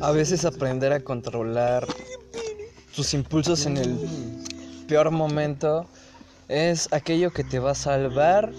A 0.00 0.10
veces 0.12 0.44
aprender 0.44 0.92
a 0.92 1.00
controlar 1.00 1.86
tus 2.94 3.14
impulsos 3.14 3.66
en 3.66 3.76
el 3.76 3.98
peor 4.86 5.10
momento 5.10 5.86
es 6.48 6.88
aquello 6.92 7.32
que 7.32 7.42
te 7.42 7.58
va 7.58 7.72
a 7.72 7.74
salvar 7.74 8.52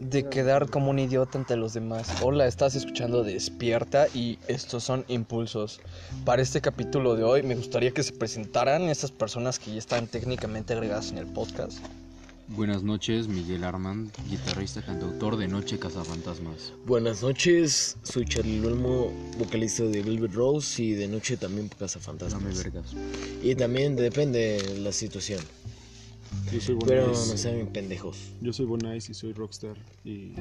de 0.00 0.28
quedar 0.28 0.68
como 0.68 0.90
un 0.90 0.98
idiota 0.98 1.38
ante 1.38 1.56
los 1.56 1.72
demás. 1.72 2.08
Hola, 2.22 2.46
estás 2.46 2.74
escuchando 2.74 3.24
Despierta 3.24 4.06
y 4.14 4.38
estos 4.46 4.84
son 4.84 5.04
impulsos. 5.08 5.80
Para 6.24 6.42
este 6.42 6.60
capítulo 6.60 7.16
de 7.16 7.24
hoy 7.24 7.42
me 7.42 7.54
gustaría 7.54 7.90
que 7.92 8.02
se 8.02 8.12
presentaran 8.12 8.82
esas 8.82 9.10
personas 9.10 9.58
que 9.58 9.72
ya 9.72 9.78
están 9.78 10.06
técnicamente 10.06 10.74
agregadas 10.74 11.10
en 11.10 11.18
el 11.18 11.26
podcast. 11.26 11.78
Buenas 12.48 12.84
noches, 12.84 13.26
Miguel 13.26 13.64
Armand, 13.64 14.12
guitarrista, 14.30 14.80
cantautor 14.80 15.36
de 15.36 15.48
Noche 15.48 15.80
Cazafantasmas. 15.80 16.72
Buenas 16.86 17.20
noches, 17.20 17.96
soy 18.04 18.24
Charlie 18.24 18.60
Luelmo, 18.60 19.12
vocalista 19.36 19.82
de 19.82 20.00
Velvet 20.00 20.32
Rose 20.32 20.80
y 20.80 20.92
de 20.92 21.08
noche 21.08 21.36
también 21.36 21.68
Cazafantasmas. 21.68 22.40
No 22.40 22.48
me 22.48 22.54
vergas. 22.54 22.94
Y 23.42 23.56
también 23.56 23.96
depende 23.96 24.62
de 24.62 24.78
la 24.78 24.92
situación. 24.92 25.40
Yo 26.52 26.60
soy 26.60 26.76
Pero 26.86 27.02
Bonais. 27.06 27.28
no 27.28 27.36
sean 27.36 27.66
pendejos. 27.68 28.16
Yo 28.40 28.52
soy 28.52 28.66
Bonais 28.66 29.08
y 29.10 29.14
soy 29.14 29.32
rockstar 29.32 29.76
y 30.04 30.32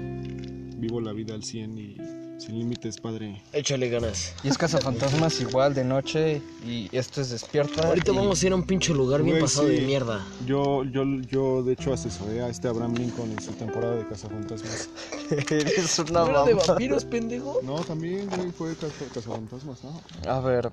vivo 0.78 1.02
la 1.02 1.14
vida 1.14 1.34
al 1.34 1.44
100 1.44 1.78
y 1.80 1.98
sin 2.38 2.60
límites, 2.60 2.98
padre. 3.00 3.42
Échale 3.54 3.90
ganas. 3.90 4.34
Y 4.44 4.50
es 4.50 4.58
Cazafantasmas 4.58 5.40
igual 5.42 5.74
de 5.74 5.84
noche 5.86 6.42
y 6.66 6.90
esto 6.96 7.22
es 7.22 7.30
Despierta. 7.32 7.88
Ahorita 7.88 8.12
y- 8.12 8.16
vamos 8.16 8.44
a 8.44 8.46
ir 8.48 8.52
a 8.52 8.56
un 8.56 8.64
pinche 8.64 8.94
lugar 8.94 9.22
bien 9.24 9.36
Güey, 9.36 9.42
pasado 9.42 9.68
sí. 9.68 9.76
de 9.76 9.82
mierda. 9.82 10.24
Yo, 10.46 10.84
yo, 10.84 11.04
yo 11.32 11.64
de 11.64 11.74
hecho 11.74 11.94
asesoré 11.94 12.42
a 12.42 12.50
este 12.50 12.68
Abraham 12.68 12.94
Lincoln 12.96 13.32
en 13.32 13.42
su 13.42 13.52
temporada 13.54 13.96
de 13.96 14.06
Cazafantasmas. 14.08 14.90
Eres 15.50 15.98
una 16.00 16.12
¿No 16.26 16.30
era 16.30 16.44
de 16.44 16.54
vampiros, 16.54 17.06
pendejo? 17.06 17.62
No, 17.64 17.76
también, 17.84 18.28
güey, 18.36 18.52
fue 18.52 18.74
Caza- 18.76 19.08
Cazafantasmas, 19.14 19.84
¿no? 19.84 20.02
A 20.30 20.40
ver, 20.42 20.70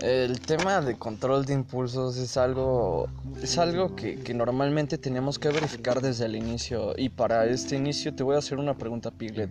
el 0.00 0.40
tema 0.40 0.80
de 0.80 0.96
control 0.96 1.44
de 1.44 1.54
impulsos 1.54 2.16
es 2.16 2.36
algo, 2.36 3.08
es 3.42 3.58
algo 3.58 3.96
que, 3.96 4.16
que 4.16 4.34
normalmente 4.34 4.98
tenemos 4.98 5.38
que 5.38 5.48
verificar 5.48 6.00
desde 6.00 6.26
el 6.26 6.36
inicio. 6.36 6.94
Y 6.96 7.08
para 7.08 7.46
este 7.46 7.76
inicio 7.76 8.14
te 8.14 8.22
voy 8.22 8.36
a 8.36 8.38
hacer 8.38 8.58
una 8.58 8.76
pregunta, 8.76 9.10
Piglet. 9.10 9.50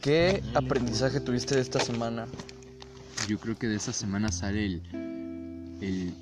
¿Qué 0.00 0.42
aprendizaje 0.54 1.20
tuviste 1.20 1.54
de 1.54 1.60
esta 1.60 1.78
semana? 1.80 2.26
Yo 3.28 3.38
creo 3.38 3.56
que 3.56 3.66
de 3.66 3.76
esta 3.76 3.92
semana 3.92 4.32
sale 4.32 4.64
el, 4.64 4.82
el 5.80 6.14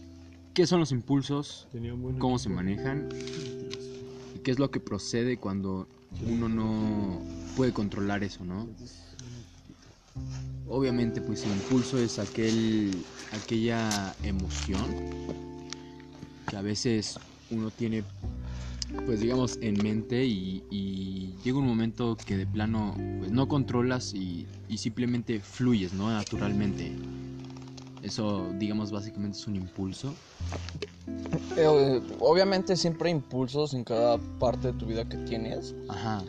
qué 0.55 0.67
son 0.67 0.81
los 0.81 0.93
impulsos, 0.93 1.69
cómo 2.19 2.39
se 2.39 2.49
manejan 2.49 3.09
y 4.35 4.39
qué 4.41 4.51
es 4.51 4.59
lo 4.59 4.71
que 4.71 4.81
procede 4.81 5.37
cuando 5.37 5.87
uno 6.27 6.49
no 6.49 7.21
puede 7.57 7.73
controlar 7.73 8.23
eso, 8.25 8.45
¿no? 8.45 8.69
Obviamente, 10.69 11.21
pues 11.21 11.45
el 11.45 11.51
impulso 11.53 11.99
es 11.99 12.19
aquel, 12.19 13.05
aquella 13.31 14.15
emoción 14.23 14.87
que 16.49 16.57
a 16.57 16.63
veces 16.63 17.19
uno 17.51 17.71
tiene, 17.71 18.05
pues 19.07 19.21
digamos, 19.21 19.59
en 19.61 19.83
mente 19.83 20.25
y, 20.25 20.63
y 20.71 21.35
llega 21.45 21.59
un 21.59 21.67
momento 21.67 22.17
que 22.25 22.37
de 22.37 22.47
plano 22.47 22.95
pues, 23.19 23.31
no 23.31 23.49
controlas 23.49 24.15
y, 24.15 24.47
y 24.69 24.79
simplemente 24.79 25.41
fluyes, 25.41 25.93
¿no? 25.93 26.09
Naturalmente. 26.11 26.93
Eso, 28.03 28.51
digamos, 28.59 28.91
básicamente 28.91 29.39
es 29.39 29.47
un 29.47 29.57
impulso. 29.57 30.13
Eh, 31.57 32.01
obviamente 32.19 32.77
siempre 32.77 33.09
hay 33.09 33.15
impulsos 33.15 33.75
en 33.75 33.85
cada 33.85 34.19
parte 34.39 34.73
de 34.73 34.79
tu 34.79 34.87
vida 34.87 35.09
que 35.09 35.19
tienes, 35.19 35.75
Ajá. 35.89 36.23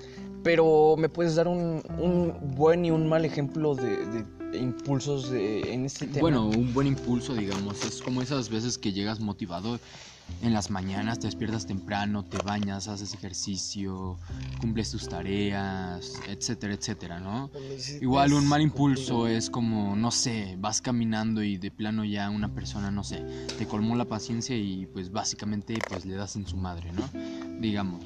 Pero 0.44 0.95
¿me 0.97 1.09
puedes 1.09 1.36
dar 1.36 1.47
un, 1.47 1.81
un 1.99 2.55
buen 2.55 2.86
y 2.86 2.91
un 2.91 3.08
mal 3.08 3.25
ejemplo 3.25 3.75
de, 3.75 4.05
de 4.05 4.58
impulsos 4.58 5.30
de, 5.30 5.73
en 5.73 5.86
este 5.86 6.08
tema? 6.08 6.22
Bueno, 6.22 6.47
un 6.47 6.73
buen 6.73 6.88
impulso, 6.88 7.33
digamos, 7.33 7.83
es 7.83 8.02
como 8.02 8.22
esas 8.22 8.49
veces 8.49 8.77
que 8.77 8.92
llegas 8.93 9.20
motivado 9.20 9.80
en 10.42 10.53
las 10.53 10.70
mañanas, 10.70 11.20
te 11.20 11.27
despiertas 11.27 11.65
temprano, 11.65 12.23
te 12.23 12.39
bañas, 12.39 12.87
haces 12.87 13.14
ejercicio, 13.14 14.17
cumples 14.59 14.92
tus 14.92 15.08
tareas, 15.08 16.21
etcétera, 16.27 16.73
etcétera, 16.73 17.20
¿no? 17.20 17.52
Igual 18.02 18.33
un 18.33 18.48
mal 18.48 18.61
impulso 18.61 19.27
es 19.27 19.49
como, 19.49 19.95
no 19.95 20.11
sé, 20.11 20.55
vas 20.59 20.82
caminando 20.82 21.43
y 21.43 21.58
de 21.58 21.71
plano 21.71 22.03
ya 22.05 22.30
una 22.30 22.53
persona, 22.53 22.92
no 22.92 23.03
sé, 23.03 23.23
te 23.58 23.67
colmó 23.67 23.95
la 23.95 24.05
paciencia 24.05 24.55
y 24.55 24.86
pues 24.87 25.11
básicamente 25.11 25.76
pues 25.87 26.05
le 26.05 26.15
das 26.15 26.36
en 26.36 26.48
su 26.48 26.58
madre, 26.58 26.92
¿no? 26.93 27.09
Digamos. 27.59 28.03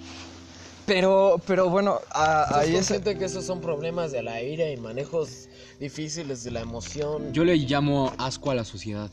Pero, 0.87 1.41
pero 1.45 1.69
bueno, 1.69 1.99
a- 2.11 2.59
Ahí 2.59 2.77
es... 2.77 2.87
que 2.87 3.25
esos 3.25 3.45
son 3.45 3.59
problemas 3.59 4.13
de 4.13 4.23
la 4.23 4.41
ira 4.41 4.71
y 4.71 4.77
manejos 4.77 5.49
difíciles 5.81 6.45
de 6.45 6.51
la 6.51 6.61
emoción. 6.61 7.33
Yo 7.33 7.43
le 7.43 7.57
llamo 7.57 8.13
asco 8.17 8.51
a 8.51 8.55
la 8.55 8.63
sociedad. 8.63 9.11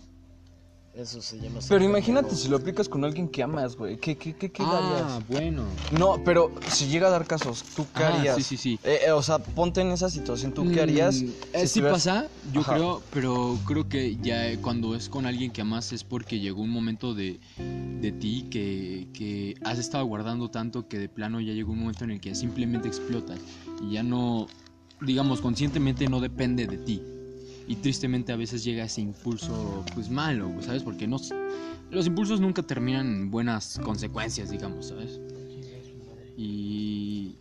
Eso 0.96 1.20
se 1.20 1.40
llama. 1.40 1.58
Pero 1.68 1.84
imagínate 1.84 2.36
si 2.36 2.48
lo 2.48 2.56
aplicas 2.56 2.88
con 2.88 3.04
alguien 3.04 3.28
que 3.28 3.42
amas, 3.42 3.74
güey. 3.76 3.96
¿Qué, 3.96 4.16
qué, 4.16 4.32
qué, 4.36 4.52
qué 4.52 4.62
Ah, 4.64 4.74
darías? 4.74 5.26
bueno. 5.26 5.66
No, 5.90 6.22
pero 6.24 6.52
si 6.68 6.86
llega 6.86 7.08
a 7.08 7.10
dar 7.10 7.26
casos, 7.26 7.64
¿tú 7.74 7.88
qué 7.92 8.04
Ah, 8.04 8.08
harías? 8.08 8.36
sí, 8.36 8.42
sí, 8.44 8.56
sí. 8.56 8.78
Eh, 8.84 9.00
eh, 9.06 9.10
o 9.10 9.20
sea, 9.20 9.40
ponte 9.40 9.80
en 9.80 9.88
esa 9.88 10.08
situación, 10.08 10.52
¿tú 10.52 10.70
qué 10.70 10.80
harías? 10.80 11.16
Mm, 11.16 11.18
si 11.18 11.24
eh, 11.26 11.34
sí 11.52 11.80
estuvieras- 11.80 11.92
pasa, 12.04 12.28
yo 12.52 12.60
Ajá. 12.60 12.74
creo, 12.74 13.02
pero 13.10 13.58
creo 13.66 13.88
que 13.88 14.16
ya 14.22 14.48
eh, 14.52 14.58
cuando 14.60 14.94
es 14.94 15.08
con 15.08 15.26
alguien 15.26 15.50
que 15.50 15.62
amas 15.62 15.92
es 15.92 16.04
porque 16.04 16.38
llegó 16.38 16.62
un 16.62 16.70
momento 16.70 17.12
de, 17.12 17.40
de 18.00 18.12
ti 18.12 18.46
que, 18.48 19.08
que 19.12 19.56
has 19.64 19.80
estado 19.80 20.04
guardando 20.04 20.48
tanto 20.48 20.86
que 20.86 20.98
de 21.00 21.08
plano 21.08 21.40
ya 21.40 21.52
llegó 21.54 21.72
un 21.72 21.80
momento 21.80 22.04
en 22.04 22.12
el 22.12 22.20
que 22.20 22.36
simplemente 22.36 22.86
explotas 22.86 23.40
y 23.82 23.94
ya 23.94 24.04
no, 24.04 24.46
digamos, 25.00 25.40
conscientemente 25.40 26.06
no 26.06 26.20
depende 26.20 26.68
de 26.68 26.78
ti. 26.78 27.02
Y 27.66 27.76
tristemente 27.76 28.32
a 28.32 28.36
veces 28.36 28.62
llega 28.62 28.84
ese 28.84 29.00
impulso 29.00 29.84
pues 29.94 30.10
malo, 30.10 30.50
¿sabes? 30.60 30.82
Porque 30.82 31.06
no, 31.06 31.16
los 31.90 32.06
impulsos 32.06 32.40
nunca 32.40 32.62
terminan 32.62 33.06
en 33.06 33.30
buenas 33.30 33.80
consecuencias, 33.82 34.50
digamos, 34.50 34.88
¿sabes? 34.88 35.20
Y, 36.36 37.36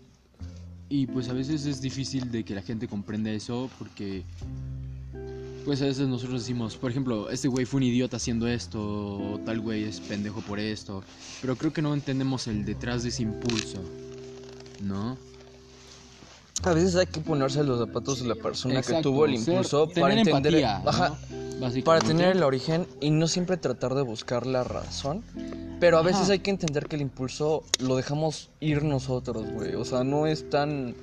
y 0.87 1.07
pues 1.07 1.27
a 1.29 1.33
veces 1.33 1.65
es 1.65 1.81
difícil 1.81 2.31
de 2.31 2.43
que 2.43 2.55
la 2.55 2.61
gente 2.61 2.87
comprenda 2.87 3.31
eso 3.31 3.69
porque 3.77 4.23
pues 5.65 5.81
a 5.81 5.85
veces 5.85 6.07
nosotros 6.07 6.41
decimos, 6.41 6.75
por 6.75 6.91
ejemplo, 6.91 7.29
este 7.29 7.47
güey 7.47 7.65
fue 7.65 7.77
un 7.77 7.83
idiota 7.83 8.17
haciendo 8.17 8.47
esto, 8.47 8.79
o 8.81 9.39
tal 9.45 9.61
güey 9.61 9.83
es 9.83 10.01
pendejo 10.01 10.41
por 10.41 10.59
esto, 10.59 11.03
pero 11.41 11.55
creo 11.55 11.71
que 11.71 11.81
no 11.81 11.93
entendemos 11.93 12.47
el 12.47 12.65
detrás 12.65 13.03
de 13.03 13.09
ese 13.09 13.23
impulso, 13.23 13.81
¿no? 14.81 15.17
A 16.61 16.71
veces 16.73 16.95
hay 16.95 17.07
que 17.07 17.19
ponerse 17.19 17.63
los 17.63 17.79
zapatos 17.79 18.21
de 18.21 18.27
la 18.27 18.35
persona 18.35 18.81
que 18.81 19.01
tuvo 19.01 19.25
el 19.25 19.33
impulso 19.35 19.89
para 19.89 20.13
entender, 20.13 20.53
empatía, 20.55 21.83
para 21.83 21.99
tener 21.99 22.35
el 22.37 22.43
origen 22.43 22.87
y 23.01 23.09
no 23.09 23.27
siempre 23.27 23.57
tratar 23.57 23.95
de 23.95 24.01
buscar 24.03 24.45
la 24.45 24.63
razón. 24.63 25.23
Pero 25.79 25.97
a 25.97 26.01
veces 26.03 26.29
hay 26.29 26.39
que 26.39 26.51
entender 26.51 26.87
que 26.87 26.95
el 26.95 27.01
impulso 27.01 27.63
lo 27.79 27.95
dejamos 27.97 28.49
ir 28.61 28.83
nosotros, 28.83 29.45
güey. 29.51 29.75
O 29.75 29.83
sea, 29.83 30.03
no 30.05 30.25
es 30.27 30.49
tan 30.49 30.95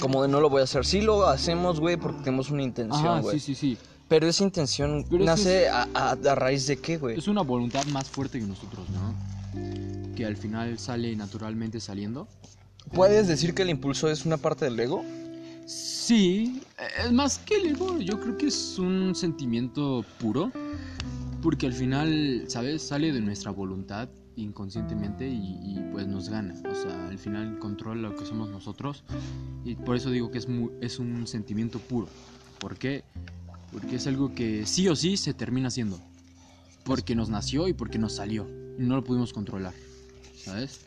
como 0.00 0.22
de 0.22 0.28
no 0.28 0.40
lo 0.40 0.50
voy 0.50 0.62
a 0.62 0.64
hacer. 0.64 0.84
Sí 0.84 1.00
lo 1.00 1.26
hacemos, 1.26 1.78
güey, 1.78 1.96
porque 1.96 2.18
tenemos 2.24 2.50
una 2.50 2.62
intención, 2.62 3.22
güey. 3.22 3.38
sí, 3.38 3.54
sí, 3.54 3.74
sí. 3.74 3.78
Pero 4.08 4.26
esa 4.26 4.42
intención 4.44 5.04
Pero 5.08 5.16
es 5.16 5.20
que 5.20 5.24
nace 5.24 5.68
a, 5.68 5.88
a- 5.94 6.10
a 6.12 6.34
raíz 6.34 6.66
de 6.66 6.78
qué, 6.78 6.96
güey. 6.96 7.18
Es 7.18 7.28
una 7.28 7.42
voluntad 7.42 7.84
más 7.86 8.08
fuerte 8.08 8.38
que 8.40 8.46
nosotros, 8.46 8.86
¿no? 8.90 10.14
Que 10.14 10.24
al 10.26 10.36
final 10.36 10.78
sale 10.78 11.14
naturalmente 11.14 11.78
saliendo. 11.80 12.26
¿Puedes 12.92 13.28
decir 13.28 13.54
que 13.54 13.62
el 13.62 13.70
impulso 13.70 14.08
es 14.10 14.24
una 14.24 14.36
parte 14.36 14.64
del 14.64 14.78
ego? 14.78 15.04
Sí, 15.66 16.62
es 17.04 17.12
más 17.12 17.38
que 17.38 17.56
el 17.56 17.66
ego, 17.68 17.98
yo 17.98 18.20
creo 18.20 18.36
que 18.38 18.46
es 18.46 18.78
un 18.78 19.14
sentimiento 19.14 20.04
puro, 20.20 20.52
porque 21.42 21.66
al 21.66 21.72
final, 21.72 22.44
¿sabes? 22.48 22.82
Sale 22.82 23.12
de 23.12 23.20
nuestra 23.20 23.50
voluntad 23.50 24.08
inconscientemente 24.36 25.26
y, 25.28 25.58
y, 25.62 25.80
pues 25.92 26.06
nos 26.06 26.28
gana, 26.28 26.54
o 26.70 26.74
sea, 26.74 27.08
al 27.08 27.18
final 27.18 27.58
controla 27.58 28.10
lo 28.10 28.16
que 28.16 28.26
somos 28.26 28.50
nosotros 28.50 29.02
y 29.64 29.74
por 29.76 29.96
eso 29.96 30.10
digo 30.10 30.30
que 30.30 30.36
es, 30.38 30.46
mu- 30.46 30.70
es 30.82 30.98
un 30.98 31.26
sentimiento 31.26 31.78
puro. 31.78 32.06
¿Por 32.60 32.76
qué? 32.76 33.02
Porque 33.72 33.96
es 33.96 34.06
algo 34.06 34.34
que 34.34 34.66
sí 34.66 34.88
o 34.88 34.94
sí 34.96 35.16
se 35.16 35.32
termina 35.34 35.68
haciendo, 35.68 35.98
porque 36.84 37.14
nos 37.14 37.30
nació 37.30 37.66
y 37.66 37.72
porque 37.72 37.98
nos 37.98 38.12
salió, 38.14 38.46
y 38.78 38.82
no 38.82 38.96
lo 38.96 39.02
pudimos 39.04 39.32
controlar, 39.32 39.72
¿sabes? 40.36 40.80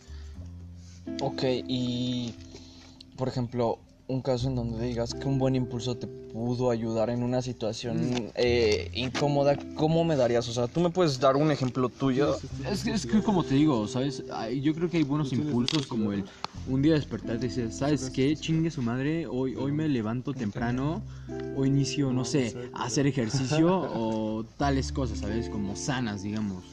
Ok, 1.22 1.44
y 1.68 2.34
por 3.16 3.28
ejemplo, 3.28 3.80
un 4.07 4.22
caso 4.22 4.48
en 4.48 4.56
donde 4.56 4.86
digas 4.86 5.13
que 5.13 5.28
un 5.28 5.38
buen 5.38 5.56
impulso 5.56 5.96
te 5.96 6.07
pudo 6.07 6.72
ayudar 6.72 7.10
en 7.10 7.22
una 7.22 7.42
situación 7.42 8.31
eh, 8.36 8.90
incómoda, 8.94 9.57
¿cómo 9.75 10.04
me 10.04 10.16
darías? 10.16 10.48
O 10.48 10.54
sea, 10.54 10.68
tú 10.68 10.80
me 10.80 10.90
puedes 10.90 11.19
dar 11.19 11.36
un 11.36 11.51
ejemplo 11.51 11.90
tuyo. 11.90 12.36
Es 12.69 12.84
que, 12.84 12.92
es 12.92 13.06
que 13.06 13.22
como 13.22 13.44
te 13.44 13.56
digo, 13.56 13.88
¿sabes? 13.88 14.24
Ay, 14.31 14.62
Yo 14.62 14.74
creo 14.74 14.90
que 14.90 14.98
hay 14.98 15.04
buenos 15.04 15.31
impulsos 15.34 15.86
como 15.88 16.12
el 16.12 16.24
un 16.68 16.81
día 16.81 16.94
despertarte 16.94 17.46
y 17.46 17.50
decir, 17.50 17.72
¿sabes 17.72 18.10
qué? 18.10 18.36
Chingue 18.36 18.69
su 18.72 18.81
madre, 18.81 19.28
hoy, 19.28 19.56
hoy 19.56 19.72
me 19.72 19.88
levanto 19.88 20.34
temprano, 20.34 21.01
hoy 21.56 21.68
inicio, 21.68 22.13
no 22.13 22.25
sé, 22.25 22.69
a 22.74 22.86
hacer 22.86 23.07
ejercicio 23.07 23.68
o 23.69 24.46
tales 24.57 24.92
cosas, 24.92 25.19
¿sabes? 25.19 25.50
Como 25.50 25.75
sanas, 25.75 26.24
digamos. 26.24 26.63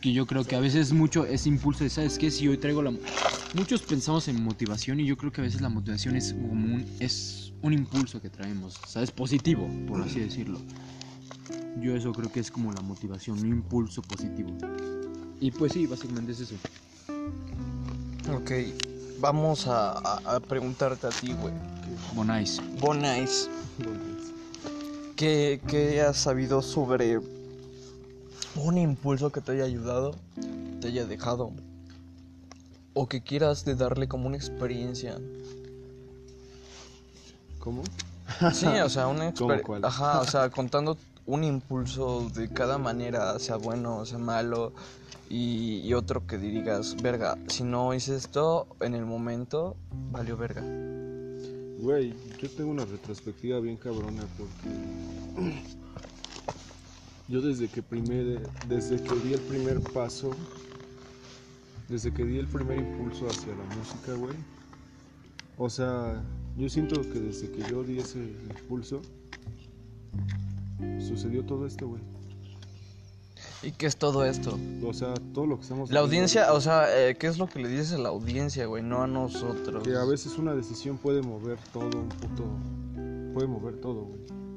Que 0.00 0.12
yo 0.12 0.26
creo 0.26 0.44
que 0.44 0.54
a 0.56 0.60
veces 0.60 0.92
mucho 0.92 1.24
ese 1.24 1.48
impulso 1.48 1.84
de, 1.84 1.90
¿sabes 1.90 2.18
qué? 2.18 2.30
Si 2.30 2.46
hoy 2.48 2.58
traigo 2.58 2.82
la... 2.82 2.92
Muchos 3.54 3.82
pensamos 3.82 4.28
en 4.28 4.42
motivación 4.42 5.00
y 5.00 5.06
yo 5.06 5.16
creo 5.16 5.32
que 5.32 5.40
a 5.40 5.44
veces 5.44 5.60
la 5.60 5.68
motivación 5.68 6.16
es 6.16 6.32
como 6.34 6.52
un, 6.76 6.84
es 7.00 7.52
un 7.62 7.72
impulso 7.72 8.20
que 8.20 8.28
traemos, 8.28 8.74
¿sabes? 8.86 9.10
Positivo, 9.10 9.68
por 9.88 10.00
así 10.02 10.20
decirlo. 10.20 10.60
Yo 11.82 11.96
eso 11.96 12.12
creo 12.12 12.30
que 12.30 12.40
es 12.40 12.50
como 12.50 12.72
la 12.72 12.80
motivación, 12.80 13.38
un 13.40 13.46
impulso 13.48 14.02
positivo. 14.02 14.50
Y 15.40 15.50
pues 15.50 15.72
sí, 15.72 15.86
básicamente 15.86 16.32
es 16.32 16.40
eso. 16.40 16.54
Ok, 18.34 18.50
vamos 19.20 19.66
a, 19.66 19.92
a- 19.92 20.36
a 20.36 20.40
preguntarte 20.40 21.06
a 21.06 21.10
ti, 21.10 21.32
güey. 21.32 21.54
Bonais. 22.14 22.60
Bonais, 22.80 23.48
¿qué, 25.16 25.60
¿qué 25.66 26.00
has 26.02 26.18
sabido 26.18 26.60
sobre 26.62 27.18
un 28.60 28.78
impulso 28.78 29.30
que 29.30 29.40
te 29.40 29.52
haya 29.52 29.64
ayudado, 29.64 30.14
te 30.80 30.88
haya 30.88 31.06
dejado? 31.06 31.52
O 32.94 33.08
que 33.08 33.22
quieras 33.22 33.64
de 33.64 33.74
darle 33.74 34.08
como 34.08 34.26
una 34.26 34.36
experiencia. 34.36 35.18
¿Cómo? 37.58 37.82
Sí, 38.52 38.66
o 38.66 38.88
sea, 38.88 39.08
una 39.08 39.32
¿Cómo 39.34 39.52
experiencia. 39.52 39.88
Ajá, 39.88 40.20
o 40.20 40.24
sea, 40.24 40.50
contando 40.50 40.96
un 41.26 41.44
impulso 41.44 42.28
de 42.34 42.48
cada 42.48 42.78
manera, 42.78 43.38
sea 43.38 43.56
bueno, 43.56 44.04
sea 44.04 44.18
malo. 44.18 44.72
Y, 45.30 45.80
y 45.84 45.92
otro 45.92 46.26
que 46.26 46.38
digas, 46.38 46.96
verga, 47.02 47.36
si 47.48 47.62
no 47.62 47.92
hice 47.92 48.16
esto 48.16 48.66
en 48.80 48.94
el 48.94 49.04
momento, 49.04 49.76
valió 50.10 50.38
verga. 50.38 50.62
Güey, 51.80 52.14
yo 52.40 52.50
tengo 52.50 52.70
una 52.70 52.84
retrospectiva 52.84 53.60
bien 53.60 53.76
cabrona 53.76 54.22
porque 54.36 54.68
yo 57.28 57.42
desde 57.42 57.68
que 57.68 57.82
primer, 57.82 58.40
desde 58.68 59.02
que 59.02 59.14
di 59.16 59.34
el 59.34 59.40
primer 59.40 59.80
paso, 59.80 60.30
desde 61.88 62.12
que 62.12 62.24
di 62.24 62.38
el 62.38 62.46
primer 62.46 62.78
impulso 62.78 63.28
hacia 63.28 63.54
la 63.54 63.64
música, 63.76 64.14
güey. 64.14 64.34
O 65.58 65.68
sea, 65.68 66.22
yo 66.56 66.68
siento 66.68 67.00
que 67.02 67.20
desde 67.20 67.50
que 67.50 67.62
yo 67.70 67.82
di 67.84 67.98
ese 67.98 68.18
impulso 68.18 69.02
sucedió 70.98 71.44
todo 71.44 71.66
esto, 71.66 71.88
güey. 71.88 72.00
¿Y 73.62 73.72
qué 73.72 73.86
es 73.86 73.96
todo 73.96 74.24
esto? 74.24 74.56
O 74.84 74.94
sea, 74.94 75.14
todo 75.34 75.46
lo 75.46 75.56
que 75.56 75.62
estamos 75.62 75.90
La 75.90 76.00
audiencia, 76.00 76.52
o 76.52 76.60
sea, 76.60 76.86
eh, 76.96 77.16
¿qué 77.16 77.26
es 77.26 77.38
lo 77.38 77.48
que 77.48 77.58
le 77.58 77.68
dices 77.68 77.92
a 77.92 77.98
la 77.98 78.08
audiencia, 78.08 78.66
güey? 78.66 78.82
No 78.82 79.02
a 79.02 79.06
nosotros. 79.06 79.82
Que 79.82 79.96
a 79.96 80.04
veces 80.04 80.38
una 80.38 80.54
decisión 80.54 80.96
puede 80.96 81.22
mover 81.22 81.58
todo 81.72 81.98
un 81.98 82.08
puto. 82.08 82.44
Puede 83.34 83.48
mover 83.48 83.80
todo, 83.80 84.04
güey. 84.04 84.47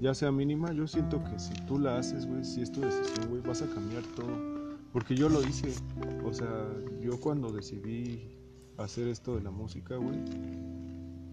Ya 0.00 0.14
sea 0.14 0.32
mínima, 0.32 0.72
yo 0.72 0.86
siento 0.86 1.22
que 1.24 1.38
si 1.38 1.52
tú 1.66 1.78
la 1.78 1.98
haces, 1.98 2.26
güey, 2.26 2.42
si 2.44 2.62
es 2.62 2.72
tu 2.72 2.80
decisión, 2.80 3.28
güey, 3.28 3.42
vas 3.42 3.60
a 3.62 3.66
cambiar 3.66 4.02
todo. 4.16 4.30
Porque 4.92 5.14
yo 5.14 5.28
lo 5.28 5.42
hice. 5.46 5.74
O 6.24 6.32
sea, 6.32 6.48
yo 7.00 7.20
cuando 7.20 7.52
decidí 7.52 8.34
hacer 8.78 9.08
esto 9.08 9.36
de 9.36 9.42
la 9.42 9.50
música, 9.50 9.96
güey, 9.96 10.18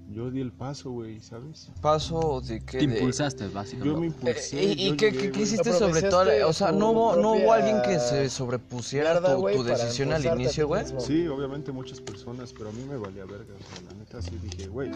yo 0.10 0.30
di 0.32 0.42
el 0.42 0.52
paso, 0.52 0.92
güey, 0.92 1.20
¿sabes? 1.22 1.70
Paso 1.82 2.42
de 2.42 2.60
que... 2.62 2.80
Te 2.80 2.88
de- 2.88 2.96
impulsaste, 2.96 3.44
Yo 3.46 3.50
me 3.50 3.56
básicamente. 3.56 4.06
impulsé. 4.08 4.60
Eh, 4.60 4.64
¿Y, 4.78 4.88
y 4.90 4.96
qué, 4.98 5.12
llegué, 5.12 5.24
qué- 5.28 5.32
qué 5.32 5.42
hiciste 5.42 5.72
sobre 5.74 6.02
todo? 6.04 6.30
O 6.48 6.54
sea, 6.54 6.72
no 6.74 6.92
hubo, 6.92 7.16
no 7.16 7.34
hubo 7.34 7.54
alguien 7.54 7.82
que 7.84 8.00
se 8.00 8.30
sobrepusiera 8.30 9.22
tu, 9.22 9.44
tu 9.50 9.64
decisión 9.64 10.12
al 10.12 10.26
inicio, 10.26 10.68
güey. 10.68 10.84
Sí, 11.00 11.26
obviamente 11.28 11.72
muchas 11.72 12.02
personas, 12.02 12.54
pero 12.54 12.70
a 12.70 12.74
mí 12.74 12.84
me 12.88 12.98
valía 12.98 13.26
verga. 13.26 13.54
O 13.54 13.64
sea, 13.64 13.82
la 13.92 13.94
neta 13.98 14.22
sí 14.22 14.38
dije, 14.42 14.68
güey, 14.68 14.92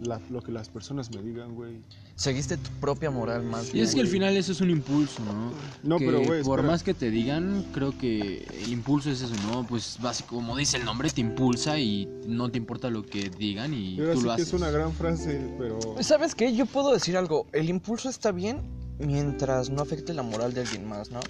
la- 0.00 0.20
lo 0.30 0.42
que 0.42 0.52
las 0.52 0.68
personas 0.68 1.10
me 1.10 1.22
digan, 1.22 1.54
güey. 1.54 1.80
Seguiste 2.16 2.56
tu 2.56 2.70
propia 2.80 3.10
moral 3.10 3.42
más 3.44 3.68
Y 3.70 3.72
bien. 3.74 3.84
es 3.84 3.94
que 3.94 4.00
al 4.00 4.06
final 4.06 4.36
eso 4.36 4.52
es 4.52 4.60
un 4.62 4.70
impulso, 4.70 5.22
¿no? 5.24 5.52
No, 5.82 5.98
Que 5.98 6.06
pero, 6.06 6.20
güey, 6.22 6.42
Por 6.42 6.62
más 6.62 6.82
que 6.82 6.94
te 6.94 7.10
digan, 7.10 7.64
creo 7.72 7.96
que 7.98 8.38
el 8.62 8.72
impulso 8.72 9.10
es 9.10 9.20
eso, 9.20 9.34
¿no? 9.48 9.66
Pues 9.66 9.98
básico, 10.00 10.36
como 10.36 10.56
dice 10.56 10.78
el 10.78 10.84
nombre, 10.84 11.10
te 11.10 11.20
impulsa 11.20 11.78
y 11.78 12.08
no 12.26 12.48
te 12.50 12.56
importa 12.58 12.88
lo 12.90 13.04
que 13.04 13.28
digan 13.30 13.74
y 13.74 13.96
tú 13.96 14.02
sí 14.14 14.20
lo 14.20 14.22
que 14.22 14.30
haces. 14.32 14.48
es 14.48 14.54
una 14.54 14.70
gran 14.70 14.92
frase, 14.92 15.54
pero. 15.58 15.78
¿Sabes 16.00 16.34
qué? 16.34 16.54
Yo 16.54 16.64
puedo 16.66 16.92
decir 16.92 17.16
algo. 17.16 17.46
El 17.52 17.68
impulso 17.68 18.08
está 18.08 18.32
bien 18.32 18.62
mientras 18.98 19.68
no 19.70 19.82
afecte 19.82 20.14
la 20.14 20.22
moral 20.22 20.54
de 20.54 20.62
alguien 20.62 20.88
más, 20.88 21.10
¿no? 21.10 21.20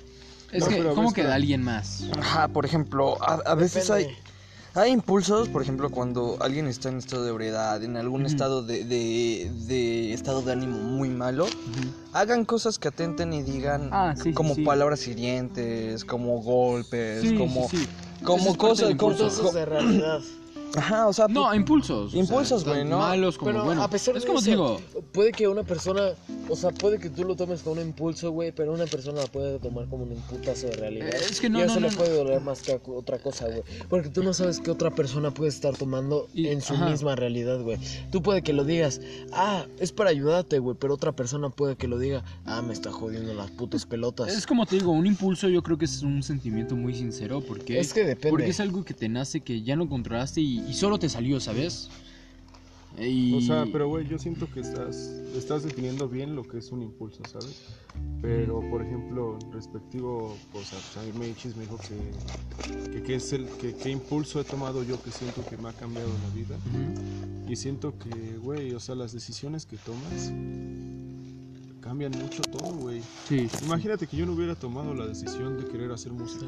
Es 0.52 0.60
No, 0.60 0.68
que, 0.68 0.84
¿cómo 0.94 1.12
que 1.12 1.24
de 1.24 1.32
alguien 1.32 1.62
más? 1.62 2.04
Ajá, 2.16 2.46
por 2.48 2.64
ejemplo, 2.64 3.20
a, 3.22 3.34
a 3.44 3.54
veces 3.56 3.90
hay. 3.90 4.06
Hay 4.76 4.92
impulsos, 4.92 5.48
por 5.48 5.62
ejemplo, 5.62 5.90
cuando 5.90 6.36
alguien 6.40 6.66
está 6.66 6.88
en 6.88 6.98
estado 6.98 7.24
de 7.24 7.30
ebriedad, 7.30 7.82
en 7.82 7.96
algún 7.96 8.26
estado 8.26 8.62
de, 8.62 8.84
de, 8.84 9.50
de 9.66 10.12
estado 10.12 10.42
de 10.42 10.52
ánimo 10.52 10.78
muy 10.78 11.08
malo, 11.08 11.46
hagan 12.12 12.44
cosas 12.44 12.78
que 12.78 12.88
atenten 12.88 13.32
y 13.32 13.42
digan 13.42 13.88
Ah, 13.92 14.14
sí, 14.20 14.32
como 14.32 14.54
sí. 14.54 14.64
palabras 14.64 15.06
hirientes, 15.08 16.04
como 16.04 16.40
golpes, 16.42 17.22
Sí, 17.22 17.34
como, 17.36 17.68
sí, 17.68 17.78
sí. 17.78 17.88
como 18.24 18.50
es 18.50 18.56
cosas, 18.56 18.90
impulso. 18.90 19.24
Cosas 19.28 19.54
de 19.54 19.64
realidad. 19.64 20.20
Ajá, 20.74 21.06
o 21.08 21.12
sea, 21.12 21.28
No, 21.28 21.54
impulsos. 21.54 22.14
o 22.14 22.16
Impulsos, 22.18 22.62
sea, 22.62 22.70
güey, 22.72 22.82
tanto 22.82 22.96
¿no? 22.96 23.02
Malos 23.02 23.38
como 23.38 23.50
Pero 23.52 23.64
buenos. 23.64 23.84
a 23.84 23.88
pesar 23.90 24.14
de 24.14 24.20
es 24.20 24.26
como 24.26 24.38
eso, 24.38 24.50
digo, 24.50 24.80
puede 25.12 25.32
que 25.32 25.46
una 25.48 25.62
persona, 25.62 26.10
o 26.48 26.56
sea, 26.56 26.70
puede 26.70 26.98
que 26.98 27.10
tú 27.10 27.24
lo 27.24 27.36
tomes 27.36 27.62
como 27.62 27.80
un 27.80 27.86
impulso, 27.88 28.30
güey, 28.30 28.52
pero 28.52 28.72
una 28.72 28.86
persona 28.86 29.20
lo 29.22 29.26
puede 29.28 29.58
tomar 29.58 29.86
como 29.88 30.04
un 30.04 30.12
imputazo 30.12 30.66
de 30.68 30.72
realidad. 30.76 31.08
Eh, 31.08 31.18
es 31.30 31.40
que 31.40 31.48
no, 31.48 31.58
y 31.58 31.62
eso 31.62 31.74
no, 31.74 31.80
le 31.80 31.86
no, 31.88 31.92
no. 31.92 31.98
puede 31.98 32.16
doler 32.16 32.40
más 32.40 32.62
que 32.62 32.78
otra 32.86 33.18
cosa, 33.18 33.46
güey. 33.46 33.62
Porque 33.88 34.08
tú 34.08 34.22
no 34.22 34.32
sabes 34.34 34.60
qué 34.60 34.70
otra 34.70 34.90
persona 34.90 35.30
puede 35.30 35.50
estar 35.50 35.76
tomando 35.76 36.28
Y- 36.34 36.48
en 36.48 36.60
su 36.60 36.74
ajá. 36.74 36.90
misma 36.90 37.16
realidad, 37.16 37.60
güey. 37.62 37.78
Tú 38.10 38.22
puede 38.22 38.42
que 38.42 38.52
lo 38.52 38.64
digas, 38.64 39.00
ah, 39.32 39.64
es 39.78 39.92
para 39.92 40.10
ayudarte, 40.10 40.58
güey, 40.58 40.76
pero 40.78 40.94
otra 40.94 41.12
persona 41.12 41.48
puede 41.50 41.76
que 41.76 41.88
lo 41.88 41.98
diga, 41.98 42.24
ah, 42.44 42.62
me 42.62 42.72
está 42.72 42.90
jodiendo 42.92 43.32
las 43.34 43.50
putas 43.50 43.86
pelotas. 43.86 44.28
es 44.36 44.46
como 44.46 44.66
te 44.66 44.76
digo, 44.76 44.92
un 44.92 45.06
impulso 45.06 45.48
yo 45.48 45.62
creo 45.62 45.78
que 45.78 45.84
es 45.86 46.02
un 46.02 46.22
sentimiento 46.22 46.76
muy 46.76 46.94
sincero 46.94 47.40
porque 47.46 47.78
Es 47.80 47.92
que 47.92 48.00
depende. 48.04 48.30
porque 48.30 48.48
es 48.50 48.60
algo 48.60 48.84
que 48.84 48.94
te 48.94 49.08
nace 49.08 49.40
que 49.40 49.62
ya 49.62 49.76
no 49.76 49.88
controlaste 49.88 50.40
y, 50.40 50.55
y 50.60 50.74
solo 50.74 50.98
te 50.98 51.08
salió, 51.08 51.40
¿sabes? 51.40 51.88
Y... 52.98 53.34
O 53.34 53.40
sea, 53.40 53.66
pero 53.70 53.88
güey, 53.88 54.08
yo 54.08 54.18
siento 54.18 54.50
que 54.50 54.60
estás, 54.60 54.96
estás 55.36 55.64
definiendo 55.64 56.08
bien 56.08 56.34
lo 56.34 56.44
que 56.44 56.58
es 56.58 56.72
un 56.72 56.82
impulso, 56.82 57.22
¿sabes? 57.26 57.62
Pero, 58.22 58.60
por 58.70 58.82
ejemplo, 58.82 59.38
respectivo, 59.52 60.34
o 60.52 60.62
sea, 60.62 60.78
pues, 60.78 60.96
a 60.96 61.02
mí 61.02 61.12
Meichis 61.18 61.56
me 61.56 61.64
dijo 61.64 61.78
que, 61.78 62.90
que, 62.90 63.02
qué 63.02 63.14
es 63.16 63.32
el, 63.32 63.46
que 63.58 63.76
qué 63.76 63.90
impulso 63.90 64.40
he 64.40 64.44
tomado 64.44 64.82
yo 64.82 65.02
que 65.02 65.10
siento 65.10 65.44
que 65.46 65.56
me 65.58 65.68
ha 65.68 65.72
cambiado 65.72 66.08
la 66.08 66.34
vida. 66.34 66.56
Ujú. 66.56 67.52
Y 67.52 67.56
siento 67.56 67.98
que, 67.98 68.38
güey, 68.38 68.72
o 68.72 68.80
sea, 68.80 68.94
las 68.94 69.12
decisiones 69.12 69.66
que 69.66 69.76
tomas 69.76 70.32
cambian 71.86 72.10
mucho 72.20 72.42
todo, 72.42 72.72
güey. 72.74 73.00
Sí, 73.28 73.48
Imagínate 73.64 74.08
que 74.08 74.16
yo 74.16 74.26
no 74.26 74.32
hubiera 74.32 74.56
tomado 74.56 74.92
la 74.92 75.06
decisión 75.06 75.56
de 75.56 75.68
querer 75.68 75.92
hacer 75.92 76.10
música. 76.12 76.44